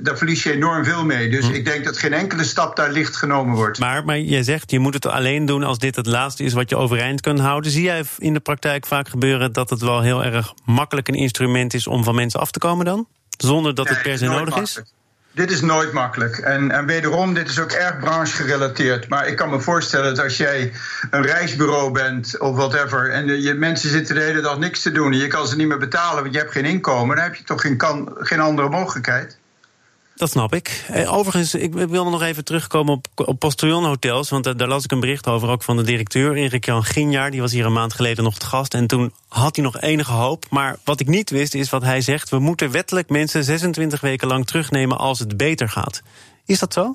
daar 0.00 0.16
verlies 0.16 0.42
je 0.42 0.52
enorm 0.52 0.84
veel 0.84 1.04
mee. 1.04 1.28
Dus 1.28 1.46
hm. 1.46 1.52
ik 1.52 1.64
denk 1.64 1.84
dat 1.84 1.98
geen 1.98 2.12
enkele 2.12 2.44
stap 2.44 2.76
daar 2.76 2.90
licht 2.90 3.16
genomen 3.16 3.54
wordt. 3.54 3.78
Maar, 3.78 4.04
maar 4.04 4.18
jij 4.18 4.42
zegt 4.42 4.53
je 4.66 4.78
moet 4.78 4.94
het 4.94 5.06
alleen 5.06 5.46
doen 5.46 5.62
als 5.62 5.78
dit 5.78 5.96
het 5.96 6.06
laatste 6.06 6.44
is 6.44 6.52
wat 6.52 6.70
je 6.70 6.76
overeind 6.76 7.20
kunt 7.20 7.40
houden. 7.40 7.70
Zie 7.70 7.82
jij 7.82 8.04
in 8.18 8.34
de 8.34 8.40
praktijk 8.40 8.86
vaak 8.86 9.08
gebeuren 9.08 9.52
dat 9.52 9.70
het 9.70 9.80
wel 9.80 10.00
heel 10.00 10.24
erg 10.24 10.54
makkelijk 10.64 11.08
een 11.08 11.14
instrument 11.14 11.74
is 11.74 11.86
om 11.86 12.04
van 12.04 12.14
mensen 12.14 12.40
af 12.40 12.50
te 12.50 12.58
komen 12.58 12.84
dan? 12.84 13.06
Zonder 13.38 13.74
dat 13.74 13.88
het 13.88 14.02
per 14.02 14.18
se 14.18 14.26
nodig 14.26 14.56
is? 14.56 14.82
Dit 15.34 15.50
is 15.50 15.60
nooit 15.60 15.92
makkelijk. 15.92 16.38
En, 16.38 16.70
en 16.70 16.86
wederom, 16.86 17.34
dit 17.34 17.48
is 17.48 17.60
ook 17.60 17.70
erg 17.70 17.98
branchegerelateerd. 17.98 19.08
Maar 19.08 19.26
ik 19.26 19.36
kan 19.36 19.50
me 19.50 19.60
voorstellen 19.60 20.14
dat 20.14 20.24
als 20.24 20.36
jij 20.36 20.72
een 21.10 21.22
reisbureau 21.22 21.92
bent 21.92 22.38
of 22.38 22.56
whatever. 22.56 23.10
en 23.10 23.40
je 23.40 23.54
mensen 23.54 23.90
zitten 23.90 24.14
de 24.14 24.20
hele 24.20 24.40
dag 24.40 24.58
niks 24.58 24.82
te 24.82 24.92
doen. 24.92 25.12
en 25.12 25.18
je 25.18 25.26
kan 25.26 25.46
ze 25.46 25.56
niet 25.56 25.68
meer 25.68 25.78
betalen, 25.78 26.22
want 26.22 26.34
je 26.34 26.40
hebt 26.40 26.52
geen 26.52 26.64
inkomen. 26.64 27.16
dan 27.16 27.24
heb 27.24 27.34
je 27.34 27.44
toch 27.44 27.60
geen, 27.60 27.76
kan, 27.76 28.14
geen 28.18 28.40
andere 28.40 28.68
mogelijkheid. 28.68 29.38
Dat 30.14 30.30
snap 30.30 30.54
ik. 30.54 30.84
Eh, 30.88 31.12
overigens, 31.12 31.54
ik 31.54 31.72
wil 31.72 32.10
nog 32.10 32.22
even 32.22 32.44
terugkomen 32.44 32.94
op, 32.94 33.06
op 33.14 33.38
postillonhotels. 33.38 34.30
Want 34.30 34.44
daar, 34.44 34.56
daar, 34.56 34.68
las 34.68 34.84
ik 34.84 34.92
een 34.92 35.00
bericht 35.00 35.26
over, 35.26 35.48
ook 35.48 35.62
van 35.62 35.76
de 35.76 35.82
directeur, 35.82 36.36
Erik 36.36 36.64
Jan 36.64 36.84
Ginjaar. 36.84 37.30
Die 37.30 37.40
was 37.40 37.52
hier 37.52 37.66
een 37.66 37.72
maand 37.72 37.94
geleden 37.94 38.24
nog 38.24 38.38
te 38.38 38.46
gast. 38.46 38.74
En 38.74 38.86
toen 38.86 39.12
had 39.28 39.56
hij 39.56 39.64
nog 39.64 39.80
enige 39.80 40.12
hoop. 40.12 40.44
Maar 40.50 40.76
wat 40.84 41.00
ik 41.00 41.06
niet 41.06 41.30
wist, 41.30 41.54
is 41.54 41.70
wat 41.70 41.82
hij 41.82 42.00
zegt. 42.00 42.28
We 42.28 42.38
moeten 42.38 42.70
wettelijk 42.70 43.08
mensen 43.08 43.44
26 43.44 44.00
weken 44.00 44.28
lang 44.28 44.46
terugnemen 44.46 44.98
als 44.98 45.18
het 45.18 45.36
beter 45.36 45.68
gaat. 45.68 46.02
Is 46.44 46.58
dat 46.58 46.72
zo? 46.72 46.94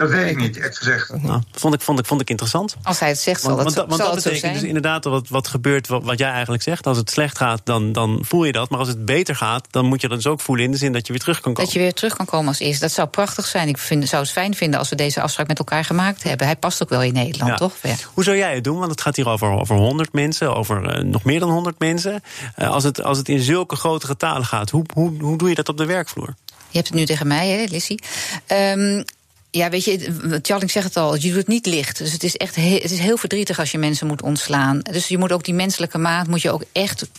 Dat 0.00 0.10
weet 0.10 0.30
ik 0.30 0.36
niet, 0.36 0.58
echt 0.58 0.76
gezegd. 0.76 1.22
Nou, 1.22 1.42
vond, 1.52 1.74
ik, 1.74 1.80
vond, 1.80 1.98
ik, 1.98 2.06
vond 2.06 2.20
ik 2.20 2.30
interessant. 2.30 2.76
Als 2.82 2.98
hij 2.98 3.08
het 3.08 3.18
zegt, 3.18 3.40
zal 3.40 3.56
want, 3.56 3.74
dat, 3.74 3.88
want, 3.88 4.00
dat 4.00 4.14
betekent 4.14 4.52
dus 4.52 4.62
inderdaad 4.62 5.04
wat, 5.04 5.28
wat 5.28 5.48
gebeurt, 5.48 5.88
wat, 5.88 6.04
wat, 6.04 6.18
jij 6.18 6.30
eigenlijk 6.30 6.62
zegt. 6.62 6.86
Als 6.86 6.96
het 6.96 7.10
slecht 7.10 7.36
gaat, 7.36 7.60
dan, 7.64 7.92
dan 7.92 8.18
voel 8.22 8.44
je 8.44 8.52
dat. 8.52 8.70
Maar 8.70 8.78
als 8.78 8.88
het 8.88 9.04
beter 9.04 9.36
gaat, 9.36 9.66
dan 9.70 9.84
moet 9.84 10.00
je 10.00 10.08
dat 10.08 10.16
dus 10.16 10.26
ook 10.26 10.40
voelen 10.40 10.64
in 10.64 10.70
de 10.70 10.76
zin 10.76 10.92
dat 10.92 11.06
je 11.06 11.12
weer 11.12 11.22
terug 11.22 11.40
kan 11.40 11.52
komen. 11.52 11.64
Dat 11.64 11.74
je 11.74 11.80
weer 11.80 11.94
terug 11.94 12.16
kan 12.16 12.26
komen 12.26 12.48
als 12.48 12.58
eerste. 12.58 12.80
Dat 12.80 12.92
zou 12.92 13.08
prachtig 13.08 13.46
zijn. 13.46 13.68
Ik 13.68 13.78
vind, 13.78 14.08
zou 14.08 14.22
het 14.22 14.30
fijn 14.30 14.54
vinden 14.54 14.78
als 14.78 14.88
we 14.88 14.96
deze 14.96 15.20
afspraak 15.20 15.46
met 15.46 15.58
elkaar 15.58 15.84
gemaakt 15.84 16.22
hebben. 16.22 16.46
Hij 16.46 16.56
past 16.56 16.82
ook 16.82 16.88
wel 16.88 17.02
in 17.02 17.12
Nederland, 17.12 17.56
toch? 17.56 17.74
Ja. 17.82 17.94
Hoe 18.14 18.24
zou 18.24 18.36
jij 18.36 18.54
het 18.54 18.64
doen? 18.64 18.78
Want 18.78 18.90
het 18.90 19.00
gaat 19.00 19.16
hier 19.16 19.28
over, 19.28 19.50
over 19.50 19.76
100 19.76 20.12
mensen, 20.12 20.56
over 20.56 20.96
uh, 20.96 21.04
nog 21.04 21.24
meer 21.24 21.40
dan 21.40 21.50
100 21.50 21.78
mensen. 21.78 22.22
Uh, 22.58 22.70
als, 22.70 22.84
het, 22.84 23.02
als 23.02 23.18
het 23.18 23.28
in 23.28 23.40
zulke 23.40 23.76
grote 23.76 24.06
getalen 24.06 24.44
gaat, 24.44 24.70
hoe, 24.70 24.84
hoe, 24.94 25.12
hoe 25.20 25.38
doe 25.38 25.48
je 25.48 25.54
dat 25.54 25.68
op 25.68 25.76
de 25.76 25.86
werkvloer? 25.86 26.34
Je 26.46 26.76
hebt 26.76 26.88
het 26.88 26.96
nu 26.96 27.04
tegen 27.04 27.26
mij, 27.26 27.48
hè, 27.48 27.64
Lissy. 27.68 27.96
Um, 28.46 29.04
ja, 29.50 29.68
weet 29.68 29.84
je, 29.84 30.40
Tjalling 30.42 30.70
zegt 30.70 30.86
het 30.86 30.96
al, 30.96 31.14
je 31.14 31.28
doet 31.28 31.36
het 31.36 31.48
niet 31.48 31.66
licht. 31.66 31.98
Dus 31.98 32.12
het 32.12 32.22
is 32.22 32.36
echt 32.36 32.56
het 32.56 32.90
is 32.90 32.98
heel 32.98 33.16
verdrietig 33.16 33.58
als 33.58 33.70
je 33.70 33.78
mensen 33.78 34.06
moet 34.06 34.22
ontslaan. 34.22 34.78
Dus 34.78 35.08
je 35.08 35.18
moet 35.18 35.32
ook 35.32 35.44
die 35.44 35.54
menselijke 35.54 35.98
maat 35.98 36.26
moet 36.26 36.42
je 36.42 36.50
ook 36.50 36.64
echt, 36.72 37.10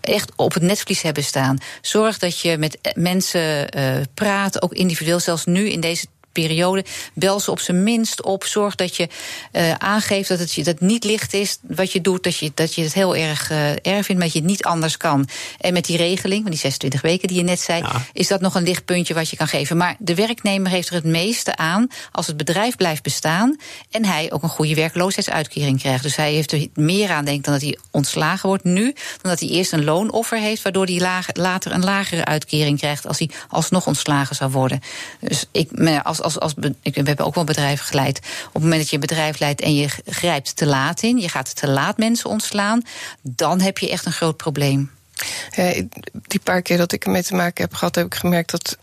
echt 0.00 0.32
op 0.36 0.54
het 0.54 0.62
netvlies 0.62 1.02
hebben 1.02 1.24
staan. 1.24 1.58
Zorg 1.80 2.18
dat 2.18 2.40
je 2.40 2.58
met 2.58 2.78
mensen 2.94 3.78
uh, 3.78 3.94
praat, 4.14 4.62
ook 4.62 4.72
individueel, 4.72 5.20
zelfs 5.20 5.44
nu 5.44 5.68
in 5.68 5.80
deze 5.80 6.06
periode. 6.32 6.84
Bel 7.14 7.40
ze 7.40 7.50
op 7.50 7.60
zijn 7.60 7.82
minst 7.82 8.22
op. 8.22 8.44
Zorg 8.44 8.74
dat 8.74 8.96
je 8.96 9.08
uh, 9.52 9.72
aangeeft 9.72 10.28
dat 10.28 10.38
het 10.38 10.52
je 10.52 10.64
dat 10.64 10.80
niet 10.80 11.04
licht 11.04 11.34
is 11.34 11.58
wat 11.62 11.92
je 11.92 12.00
doet. 12.00 12.22
Dat 12.22 12.36
je, 12.36 12.52
dat 12.54 12.74
je 12.74 12.82
het 12.82 12.94
heel 12.94 13.16
erg 13.16 13.50
uh, 13.50 13.70
erg 13.70 13.80
vindt, 13.82 14.08
maar 14.08 14.22
dat 14.22 14.32
je 14.32 14.38
het 14.38 14.48
niet 14.48 14.64
anders 14.64 14.96
kan. 14.96 15.28
En 15.60 15.72
met 15.72 15.84
die 15.84 15.96
regeling, 15.96 16.42
van 16.42 16.50
die 16.50 16.60
26 16.60 17.00
weken 17.00 17.28
die 17.28 17.36
je 17.36 17.42
net 17.42 17.60
zei, 17.60 17.82
ja. 17.82 18.02
is 18.12 18.28
dat 18.28 18.40
nog 18.40 18.54
een 18.54 18.62
lichtpuntje 18.62 19.14
wat 19.14 19.30
je 19.30 19.36
kan 19.36 19.48
geven. 19.48 19.76
Maar 19.76 19.96
de 19.98 20.14
werknemer 20.14 20.70
heeft 20.70 20.88
er 20.88 20.94
het 20.94 21.04
meeste 21.04 21.56
aan 21.56 21.86
als 22.12 22.26
het 22.26 22.36
bedrijf 22.36 22.76
blijft 22.76 23.02
bestaan 23.02 23.56
en 23.90 24.04
hij 24.04 24.32
ook 24.32 24.42
een 24.42 24.48
goede 24.48 24.74
werkloosheidsuitkering 24.74 25.78
krijgt. 25.78 26.02
Dus 26.02 26.16
hij 26.16 26.32
heeft 26.32 26.52
er 26.52 26.66
meer 26.74 27.10
aan, 27.10 27.24
denk 27.24 27.44
dan 27.44 27.52
dat 27.52 27.62
hij 27.62 27.78
ontslagen 27.90 28.48
wordt 28.48 28.64
nu, 28.64 28.84
dan 29.22 29.30
dat 29.30 29.40
hij 29.40 29.48
eerst 29.48 29.72
een 29.72 29.84
loonoffer 29.84 30.38
heeft, 30.38 30.62
waardoor 30.62 30.86
hij 30.86 30.98
lager, 30.98 31.34
later 31.38 31.72
een 31.72 31.84
lagere 31.84 32.24
uitkering 32.24 32.78
krijgt 32.78 33.06
als 33.06 33.18
hij 33.18 33.30
alsnog 33.48 33.86
ontslagen 33.86 34.36
zou 34.36 34.50
worden. 34.50 34.80
Dus 35.20 35.44
ik, 35.52 35.70
als 36.02 36.21
als, 36.22 36.40
als, 36.40 36.54
ik, 36.82 36.94
we 36.94 37.02
hebben 37.02 37.26
ook 37.26 37.34
wel 37.34 37.44
bedrijven 37.44 37.86
geleid. 37.86 38.18
Op 38.46 38.52
het 38.52 38.62
moment 38.62 38.80
dat 38.80 38.88
je 38.88 38.94
een 38.94 39.00
bedrijf 39.00 39.38
leidt 39.38 39.60
en 39.60 39.74
je 39.74 39.88
grijpt 40.06 40.56
te 40.56 40.66
laat 40.66 41.02
in, 41.02 41.18
je 41.18 41.28
gaat 41.28 41.56
te 41.56 41.68
laat 41.68 41.98
mensen 41.98 42.30
ontslaan, 42.30 42.82
dan 43.22 43.60
heb 43.60 43.78
je 43.78 43.90
echt 43.90 44.06
een 44.06 44.12
groot 44.12 44.36
probleem. 44.36 44.90
Ja, 45.50 45.72
die 46.26 46.40
paar 46.40 46.62
keer 46.62 46.76
dat 46.76 46.92
ik 46.92 47.04
ermee 47.04 47.22
te 47.22 47.34
maken 47.34 47.64
heb 47.64 47.74
gehad, 47.74 47.94
heb 47.94 48.06
ik 48.06 48.14
gemerkt 48.14 48.50
dat 48.50 48.76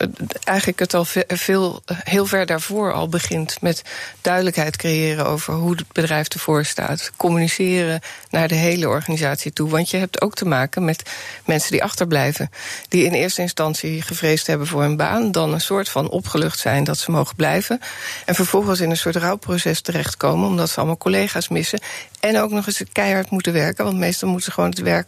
eigenlijk 0.44 0.80
het 0.80 0.94
al 0.94 1.06
veel, 1.28 1.84
heel 1.86 2.26
ver 2.26 2.46
daarvoor 2.46 2.94
al 2.94 3.10
begint 3.10 3.62
met 3.62 3.82
duidelijkheid 4.22 4.78
creëren 4.78 5.26
over 5.26 5.54
hoe 5.54 5.72
het 5.72 5.92
bedrijf 5.92 6.28
ervoor 6.28 6.66
staat. 6.66 7.12
Communiceren 7.18 8.02
naar 8.30 8.48
de 8.48 8.56
hele 8.56 8.88
organisatie 8.88 9.54
toe. 9.54 9.70
Want 9.70 9.90
je 9.90 9.98
hebt 9.98 10.22
ook 10.22 10.36
te 10.36 10.46
maken 10.46 10.86
met 10.86 11.10
mensen 11.46 11.72
die 11.72 11.84
achterblijven. 11.84 12.50
Die 12.88 13.06
in 13.06 13.14
eerste 13.14 13.42
instantie 13.42 14.02
gevreesd 14.02 14.48
hebben 14.48 14.68
voor 14.68 14.82
hun 14.82 14.98
baan, 14.98 15.32
dan 15.32 15.54
een 15.54 15.62
soort 15.62 15.90
van 15.90 16.10
opgelucht 16.10 16.60
zijn 16.60 16.84
dat 16.84 16.98
ze 16.98 17.12
mogen 17.12 17.36
blijven. 17.36 17.80
En 18.26 18.36
vervolgens 18.36 18.80
in 18.80 18.90
een 18.90 18.98
soort 18.98 19.16
rouwproces 19.16 19.82
terechtkomen, 19.82 20.48
omdat 20.48 20.70
ze 20.70 20.78
allemaal 20.78 20.98
collega's 20.98 21.48
missen. 21.48 21.80
En 22.20 22.40
ook 22.40 22.52
nog 22.52 22.68
eens 22.68 22.84
keihard 22.92 23.30
moeten 23.30 23.54
werken, 23.54 23.86
want 23.86 23.98
meestal 23.98 24.28
moeten 24.28 24.46
ze 24.46 24.54
gewoon 24.54 24.70
het 24.70 24.80
werk 24.80 25.08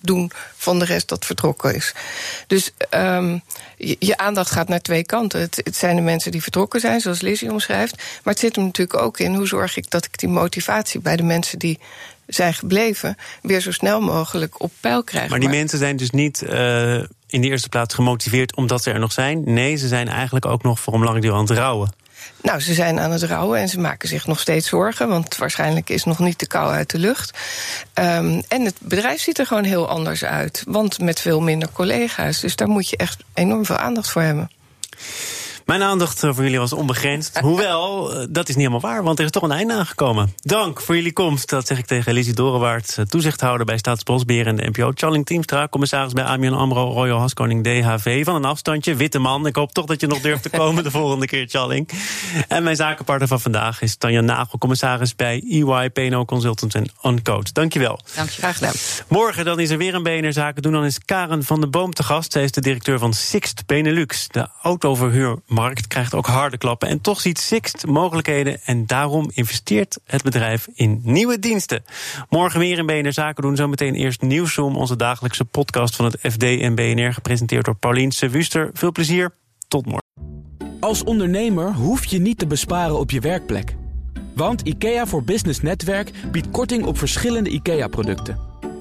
doen 0.00 0.30
van 0.56 0.78
de 0.78 0.84
rest 0.84 1.08
dat 1.08 1.24
vertrokken 1.24 1.74
is. 1.74 1.94
Dus 2.46 2.72
um, 2.90 3.42
je, 3.76 3.96
je, 3.98 4.16
aandacht 4.16 4.50
gaat 4.50 4.68
naar 4.68 4.80
twee 4.80 5.04
kanten. 5.04 5.40
Het, 5.40 5.60
het, 5.64 5.76
zijn 5.76 5.96
de 5.96 6.02
mensen 6.02 6.30
die 6.30 6.42
vertrokken 6.42 6.80
zijn, 6.80 7.00
zoals 7.00 7.20
Lizzie 7.20 7.52
omschrijft. 7.52 7.96
Maar 7.96 8.32
het 8.32 8.38
zit 8.38 8.56
er 8.56 8.62
natuurlijk 8.62 9.02
ook 9.02 9.18
in 9.18 9.34
hoe 9.34 9.46
zorg 9.46 9.76
ik 9.76 9.90
dat 9.90 10.04
ik 10.04 10.18
die 10.18 10.28
motivatie 10.28 11.00
bij 11.00 11.16
de 11.16 11.22
mensen 11.22 11.58
die 11.58 11.78
zijn 12.26 12.54
gebleven, 12.54 13.16
weer 13.42 13.60
zo 13.60 13.72
snel 13.72 14.00
mogelijk 14.00 14.62
op 14.62 14.72
peil 14.80 15.04
krijg. 15.04 15.30
Maar 15.30 15.40
die 15.40 15.48
mensen 15.48 15.78
zijn 15.78 15.96
dus 15.96 16.10
niet 16.10 16.42
uh, 16.42 16.94
in 17.26 17.40
de 17.40 17.48
eerste 17.48 17.68
plaats 17.68 17.94
gemotiveerd 17.94 18.56
omdat 18.56 18.82
ze 18.82 18.90
er 18.90 18.98
nog 18.98 19.12
zijn. 19.12 19.42
Nee, 19.44 19.76
ze 19.76 19.88
zijn 19.88 20.08
eigenlijk 20.08 20.46
ook 20.46 20.62
nog 20.62 20.80
voor 20.80 20.94
een 20.94 21.04
lange 21.04 21.20
duur 21.20 21.32
aan 21.32 21.40
het 21.40 21.50
rouwen. 21.50 21.92
Nou, 22.42 22.60
ze 22.60 22.74
zijn 22.74 23.00
aan 23.00 23.10
het 23.10 23.22
rouwen 23.22 23.60
en 23.60 23.68
ze 23.68 23.80
maken 23.80 24.08
zich 24.08 24.26
nog 24.26 24.40
steeds 24.40 24.68
zorgen, 24.68 25.08
want 25.08 25.36
waarschijnlijk 25.36 25.90
is 25.90 26.04
nog 26.04 26.18
niet 26.18 26.38
de 26.38 26.46
kou 26.46 26.72
uit 26.72 26.90
de 26.90 26.98
lucht. 26.98 27.38
Um, 27.94 28.42
en 28.48 28.64
het 28.64 28.74
bedrijf 28.78 29.20
ziet 29.20 29.38
er 29.38 29.46
gewoon 29.46 29.64
heel 29.64 29.88
anders 29.88 30.24
uit, 30.24 30.62
want 30.66 31.00
met 31.00 31.20
veel 31.20 31.40
minder 31.40 31.68
collega's. 31.72 32.40
Dus 32.40 32.56
daar 32.56 32.68
moet 32.68 32.88
je 32.88 32.96
echt 32.96 33.22
enorm 33.34 33.64
veel 33.64 33.76
aandacht 33.76 34.10
voor 34.10 34.22
hebben. 34.22 34.50
Mijn 35.66 35.82
aandacht 35.82 36.20
voor 36.20 36.42
jullie 36.42 36.58
was 36.58 36.72
onbegrensd. 36.72 37.38
Hoewel, 37.48 38.12
eh, 38.14 38.26
dat 38.30 38.48
is 38.48 38.56
niet 38.56 38.66
helemaal 38.66 38.90
waar, 38.90 39.02
want 39.02 39.18
er 39.18 39.24
is 39.24 39.30
toch 39.30 39.42
een 39.42 39.50
einde 39.50 39.74
aangekomen. 39.74 40.34
Dank 40.36 40.80
voor 40.80 40.94
jullie 40.94 41.12
komst, 41.12 41.48
dat 41.48 41.66
zeg 41.66 41.78
ik 41.78 41.86
tegen 41.86 42.12
Lizzie 42.12 42.34
Dorenwaard... 42.34 42.94
Eh, 42.98 43.04
toezichthouder 43.04 43.66
bij 43.66 43.78
Staatsbosbeheer 43.78 44.46
en 44.46 44.56
de 44.56 44.68
NPO. 44.68 44.90
Charling 44.94 45.26
Teamstra, 45.26 45.68
commissaris 45.68 46.12
bij 46.12 46.24
ABN 46.24 46.52
AMRO... 46.52 46.92
Royal 46.92 47.18
Haskoning 47.18 47.64
DHV, 47.64 48.24
van 48.24 48.34
een 48.34 48.44
afstandje. 48.44 48.94
Witte 48.94 49.18
man, 49.18 49.46
ik 49.46 49.56
hoop 49.56 49.72
toch 49.72 49.84
dat 49.84 50.00
je 50.00 50.06
nog 50.06 50.20
durft 50.20 50.42
te 50.42 50.50
komen 50.50 50.84
de 50.84 50.90
volgende 50.90 51.26
keer, 51.26 51.46
Charling. 51.48 51.88
En 52.48 52.62
mijn 52.62 52.76
zakenpartner 52.76 53.28
van 53.28 53.40
vandaag 53.40 53.82
is 53.82 53.96
Tanja 53.96 54.20
Nagel... 54.20 54.58
commissaris 54.58 55.16
bij 55.16 55.44
EY, 55.50 55.90
PNO 55.90 56.24
Consultants 56.24 56.74
en 56.74 56.86
Uncode. 57.02 57.52
Dankjewel. 57.52 58.00
Dank 58.14 58.28
je, 58.28 58.40
graag 58.40 58.54
gedaan. 58.54 58.74
Morgen 59.08 59.44
dan 59.44 59.60
is 59.60 59.70
er 59.70 59.78
weer 59.78 59.94
een 59.94 60.02
BNR 60.02 60.32
Zaken 60.32 60.62
doen. 60.62 60.72
Dan 60.72 60.84
is 60.84 60.98
Karen 61.04 61.44
van 61.44 61.60
de 61.60 61.68
Boom 61.68 61.92
te 61.92 62.02
gast. 62.02 62.32
Zij 62.32 62.42
is 62.42 62.52
de 62.52 62.60
directeur 62.60 62.98
van 62.98 63.12
Sixt 63.12 63.66
Benelux, 63.66 64.28
de 64.28 64.48
autoverhuur 64.62 65.36
markt 65.56 65.86
krijgt 65.86 66.14
ook 66.14 66.26
harde 66.26 66.58
klappen. 66.58 66.88
En 66.88 67.00
toch 67.00 67.20
ziet 67.20 67.38
Sixt 67.38 67.86
mogelijkheden 67.86 68.60
en 68.64 68.86
daarom 68.86 69.30
investeert 69.34 69.98
het 70.04 70.22
bedrijf 70.22 70.68
in 70.74 71.00
nieuwe 71.02 71.38
diensten. 71.38 71.84
Morgen 72.28 72.60
meer 72.60 72.78
in 72.78 72.86
BNR 72.86 73.12
Zaken 73.12 73.42
doen. 73.42 73.56
Zometeen 73.56 73.94
eerst 73.94 74.22
Nieuwsroom, 74.22 74.76
onze 74.76 74.96
dagelijkse 74.96 75.44
podcast 75.44 75.96
van 75.96 76.04
het 76.04 76.18
FD 76.20 76.42
en 76.42 76.74
BNR. 76.74 77.12
Gepresenteerd 77.12 77.64
door 77.64 77.76
Paulien 77.76 78.12
Wuster. 78.30 78.70
Veel 78.72 78.92
plezier, 78.92 79.30
tot 79.68 79.84
morgen. 79.84 80.04
Als 80.80 81.04
ondernemer 81.04 81.72
hoef 81.72 82.04
je 82.04 82.18
niet 82.18 82.38
te 82.38 82.46
besparen 82.46 82.98
op 82.98 83.10
je 83.10 83.20
werkplek. 83.20 83.76
Want 84.34 84.60
IKEA 84.60 85.06
voor 85.06 85.24
Business 85.24 85.60
Netwerk 85.60 86.10
biedt 86.32 86.50
korting 86.50 86.84
op 86.84 86.98
verschillende 86.98 87.50
IKEA-producten. 87.50 88.38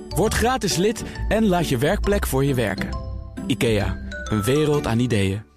Word 0.09 0.33
gratis 0.33 0.75
lid 0.75 1.03
en 1.29 1.45
laat 1.45 1.69
je 1.69 1.77
werkplek 1.77 2.27
voor 2.27 2.45
je 2.45 2.53
werken. 2.53 2.89
IKEA, 3.47 3.97
een 4.29 4.43
wereld 4.43 4.87
aan 4.87 4.99
ideeën. 4.99 5.54